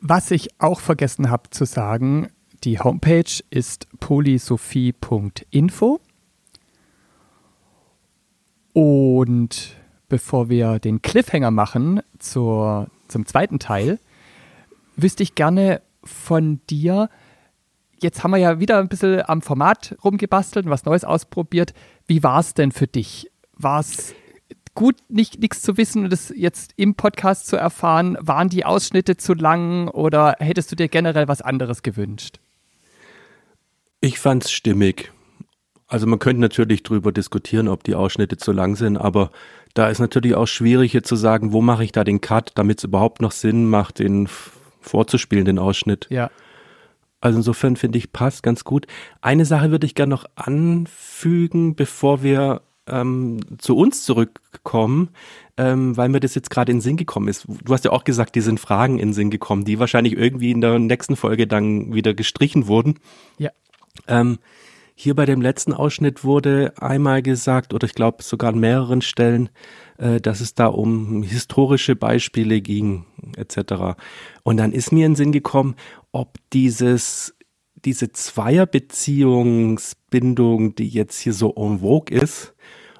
Was 0.00 0.32
ich 0.32 0.60
auch 0.60 0.80
vergessen 0.80 1.30
habe 1.30 1.50
zu 1.50 1.66
sagen, 1.66 2.30
die 2.64 2.78
Homepage 2.78 3.42
ist 3.50 3.86
polysophie.info. 4.00 6.00
Und 8.72 9.76
bevor 10.08 10.48
wir 10.48 10.78
den 10.78 11.02
Cliffhanger 11.02 11.50
machen 11.50 12.00
zur, 12.18 12.88
zum 13.08 13.26
zweiten 13.26 13.58
Teil, 13.58 13.98
wüsste 14.96 15.22
ich 15.22 15.34
gerne 15.34 15.82
von 16.02 16.60
dir, 16.68 17.08
jetzt 18.00 18.24
haben 18.24 18.32
wir 18.32 18.38
ja 18.38 18.60
wieder 18.60 18.78
ein 18.78 18.88
bisschen 18.88 19.22
am 19.26 19.42
Format 19.42 19.96
rumgebastelt 20.02 20.66
und 20.66 20.72
was 20.72 20.84
Neues 20.84 21.04
ausprobiert. 21.04 21.74
Wie 22.06 22.22
war 22.22 22.40
es 22.40 22.54
denn 22.54 22.72
für 22.72 22.86
dich? 22.86 23.30
War 23.56 23.80
es 23.80 24.14
gut, 24.74 24.96
nichts 25.08 25.62
zu 25.62 25.76
wissen 25.76 26.04
und 26.04 26.10
das 26.10 26.32
jetzt 26.34 26.72
im 26.76 26.96
Podcast 26.96 27.46
zu 27.46 27.56
erfahren? 27.56 28.16
Waren 28.20 28.48
die 28.48 28.64
Ausschnitte 28.64 29.16
zu 29.16 29.34
lang 29.34 29.88
oder 29.88 30.36
hättest 30.40 30.72
du 30.72 30.76
dir 30.76 30.88
generell 30.88 31.28
was 31.28 31.42
anderes 31.42 31.82
gewünscht? 31.82 32.40
Ich 34.04 34.18
fand's 34.18 34.52
stimmig. 34.52 35.12
Also 35.86 36.06
man 36.06 36.18
könnte 36.18 36.42
natürlich 36.42 36.82
drüber 36.82 37.10
diskutieren, 37.10 37.68
ob 37.68 37.84
die 37.84 37.94
Ausschnitte 37.94 38.36
zu 38.36 38.52
lang 38.52 38.76
sind, 38.76 38.98
aber 38.98 39.30
da 39.72 39.88
ist 39.88 39.98
natürlich 39.98 40.34
auch 40.34 40.44
schwierig 40.44 40.92
jetzt 40.92 41.08
zu 41.08 41.16
sagen, 41.16 41.54
wo 41.54 41.62
mache 41.62 41.84
ich 41.84 41.92
da 41.92 42.04
den 42.04 42.20
Cut, 42.20 42.52
damit 42.54 42.80
es 42.80 42.84
überhaupt 42.84 43.22
noch 43.22 43.32
Sinn 43.32 43.64
macht, 43.64 44.00
den 44.00 44.28
vorzuspielen, 44.82 45.46
den 45.46 45.58
Ausschnitt. 45.58 46.06
Ja. 46.10 46.30
Also 47.22 47.38
insofern 47.38 47.76
finde 47.76 47.96
ich, 47.96 48.12
passt 48.12 48.42
ganz 48.42 48.64
gut. 48.64 48.86
Eine 49.22 49.46
Sache 49.46 49.70
würde 49.70 49.86
ich 49.86 49.94
gerne 49.94 50.10
noch 50.10 50.26
anfügen, 50.34 51.74
bevor 51.74 52.22
wir 52.22 52.60
ähm, 52.86 53.40
zu 53.56 53.74
uns 53.74 54.04
zurückkommen, 54.04 55.08
ähm, 55.56 55.96
weil 55.96 56.10
mir 56.10 56.20
das 56.20 56.34
jetzt 56.34 56.50
gerade 56.50 56.72
in 56.72 56.76
den 56.76 56.82
Sinn 56.82 56.98
gekommen 56.98 57.28
ist. 57.28 57.46
Du 57.48 57.72
hast 57.72 57.86
ja 57.86 57.92
auch 57.92 58.04
gesagt, 58.04 58.34
die 58.34 58.42
sind 58.42 58.60
Fragen 58.60 58.98
in 58.98 59.08
den 59.08 59.14
Sinn 59.14 59.30
gekommen, 59.30 59.64
die 59.64 59.78
wahrscheinlich 59.78 60.14
irgendwie 60.14 60.50
in 60.50 60.60
der 60.60 60.78
nächsten 60.78 61.16
Folge 61.16 61.46
dann 61.46 61.94
wieder 61.94 62.12
gestrichen 62.12 62.66
wurden. 62.66 62.96
Ja. 63.38 63.48
Ähm, 64.06 64.38
hier 64.96 65.14
bei 65.14 65.26
dem 65.26 65.42
letzten 65.42 65.72
Ausschnitt 65.72 66.22
wurde 66.22 66.72
einmal 66.78 67.20
gesagt, 67.20 67.74
oder 67.74 67.86
ich 67.86 67.94
glaube 67.94 68.22
sogar 68.22 68.52
an 68.52 68.60
mehreren 68.60 69.02
Stellen, 69.02 69.48
äh, 69.98 70.20
dass 70.20 70.40
es 70.40 70.54
da 70.54 70.66
um 70.66 71.24
historische 71.24 71.96
Beispiele 71.96 72.60
ging, 72.60 73.06
etc. 73.36 73.96
Und 74.44 74.58
dann 74.58 74.70
ist 74.72 74.92
mir 74.92 75.06
in 75.06 75.12
den 75.12 75.16
Sinn 75.16 75.32
gekommen, 75.32 75.74
ob 76.12 76.38
dieses, 76.52 77.34
diese 77.74 78.12
Zweierbeziehungsbindung, 78.12 80.76
die 80.76 80.88
jetzt 80.88 81.18
hier 81.18 81.32
so 81.32 81.52
en 81.56 81.80
vogue 81.80 82.16
ist, 82.16 82.54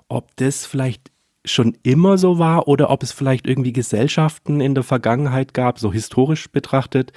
ob 0.09 0.35
das 0.37 0.67
vielleicht 0.67 1.13
schon 1.45 1.77
immer 1.83 2.19
so 2.19 2.39
war 2.39 2.69
oder 2.69 2.91
ob 2.91 3.03
es 3.03 3.13
vielleicht 3.13 3.47
irgendwie 3.47 3.73
Gesellschaften 3.73 4.61
in 4.61 4.75
der 4.75 4.83
Vergangenheit 4.83 5.55
gab, 5.55 5.79
so 5.79 5.93
historisch 5.93 6.51
betrachtet, 6.51 7.13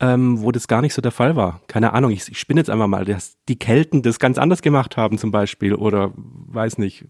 ähm, 0.00 0.42
wo 0.42 0.52
das 0.52 0.68
gar 0.68 0.82
nicht 0.82 0.94
so 0.94 1.00
der 1.00 1.12
Fall 1.12 1.36
war. 1.36 1.60
Keine 1.68 1.92
Ahnung, 1.92 2.10
ich, 2.10 2.28
ich 2.28 2.38
spinne 2.38 2.60
jetzt 2.60 2.70
einfach 2.70 2.86
mal, 2.86 3.04
dass 3.04 3.36
die 3.48 3.58
Kelten 3.58 4.02
das 4.02 4.18
ganz 4.18 4.38
anders 4.38 4.62
gemacht 4.62 4.96
haben 4.96 5.16
zum 5.18 5.30
Beispiel 5.30 5.74
oder 5.74 6.12
weiß 6.16 6.78
nicht, 6.78 7.06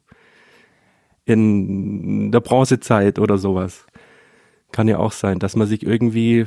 in 1.24 2.30
der 2.30 2.40
Bronzezeit 2.40 3.18
oder 3.18 3.38
sowas. 3.38 3.86
Kann 4.70 4.88
ja 4.88 4.98
auch 4.98 5.12
sein, 5.12 5.38
dass 5.40 5.56
man 5.56 5.66
sich 5.66 5.84
irgendwie, 5.84 6.46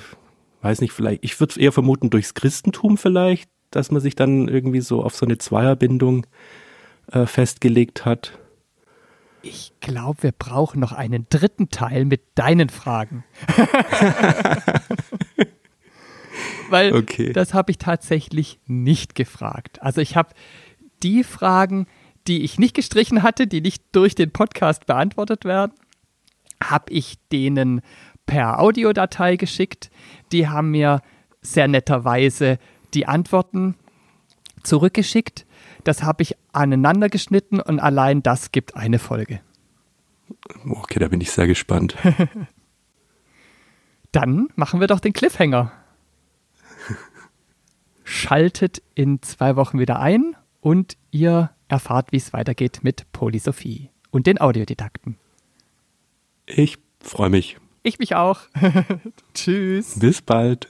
weiß 0.61 0.79
nicht, 0.81 0.93
vielleicht, 0.93 1.23
ich 1.23 1.37
würde 1.39 1.59
eher 1.59 1.73
vermuten 1.73 2.09
durchs 2.09 2.33
Christentum 2.33 2.97
vielleicht, 2.97 3.49
dass 3.71 3.91
man 3.91 4.01
sich 4.01 4.15
dann 4.15 4.47
irgendwie 4.47 4.81
so 4.81 5.03
auf 5.03 5.15
so 5.15 5.25
eine 5.25 5.37
Zweierbindung 5.37 6.25
äh, 7.11 7.25
festgelegt 7.25 8.05
hat. 8.05 8.39
Ich 9.41 9.73
glaube, 9.79 10.23
wir 10.23 10.31
brauchen 10.31 10.79
noch 10.79 10.91
einen 10.91 11.27
dritten 11.29 11.69
Teil 11.69 12.05
mit 12.05 12.21
deinen 12.35 12.69
Fragen. 12.69 13.23
Weil 16.69 16.93
Okay. 16.93 17.33
das 17.33 17.53
habe 17.53 17.71
ich 17.71 17.77
tatsächlich 17.77 18.59
nicht 18.67 19.15
gefragt. 19.15 19.81
Also 19.81 20.01
ich 20.01 20.15
habe 20.15 20.29
die 21.03 21.23
Fragen, 21.23 21.87
die 22.27 22.43
ich 22.43 22.59
nicht 22.59 22.75
gestrichen 22.75 23.23
hatte, 23.23 23.47
die 23.47 23.61
nicht 23.61 23.83
durch 23.91 24.15
den 24.15 24.31
Podcast 24.31 24.85
beantwortet 24.85 25.45
werden, 25.45 25.71
habe 26.63 26.91
ich 26.91 27.17
denen 27.31 27.81
per 28.25 28.59
Audiodatei 28.59 29.37
geschickt. 29.37 29.89
Die 30.31 30.47
haben 30.47 30.71
mir 30.71 31.01
sehr 31.41 31.67
netterweise 31.67 32.59
die 32.93 33.07
Antworten 33.07 33.75
zurückgeschickt. 34.63 35.45
Das 35.85 36.03
habe 36.03 36.23
ich 36.23 36.35
aneinander 36.51 37.09
geschnitten 37.09 37.61
und 37.61 37.79
allein 37.79 38.21
das 38.21 38.51
gibt 38.51 38.75
eine 38.75 38.99
Folge. 38.99 39.39
Okay, 40.69 40.99
da 40.99 41.07
bin 41.07 41.21
ich 41.21 41.31
sehr 41.31 41.47
gespannt. 41.47 41.95
Dann 44.11 44.49
machen 44.55 44.79
wir 44.79 44.87
doch 44.87 44.99
den 44.99 45.13
Cliffhanger. 45.13 45.71
Schaltet 48.09 48.81
in 48.95 49.21
zwei 49.21 49.55
Wochen 49.55 49.77
wieder 49.77 49.99
ein 49.99 50.35
und 50.61 50.97
ihr 51.11 51.51
erfahrt, 51.67 52.11
wie 52.11 52.17
es 52.17 52.33
weitergeht 52.33 52.79
mit 52.81 53.05
Polysophie 53.11 53.91
und 54.09 54.25
den 54.25 54.41
Audiodidakten. 54.41 55.15
Ich 56.47 56.79
freue 56.99 57.29
mich. 57.29 57.57
Ich 57.83 57.99
mich 57.99 58.15
auch. 58.15 58.41
Tschüss. 59.35 59.99
Bis 59.99 60.23
bald. 60.23 60.67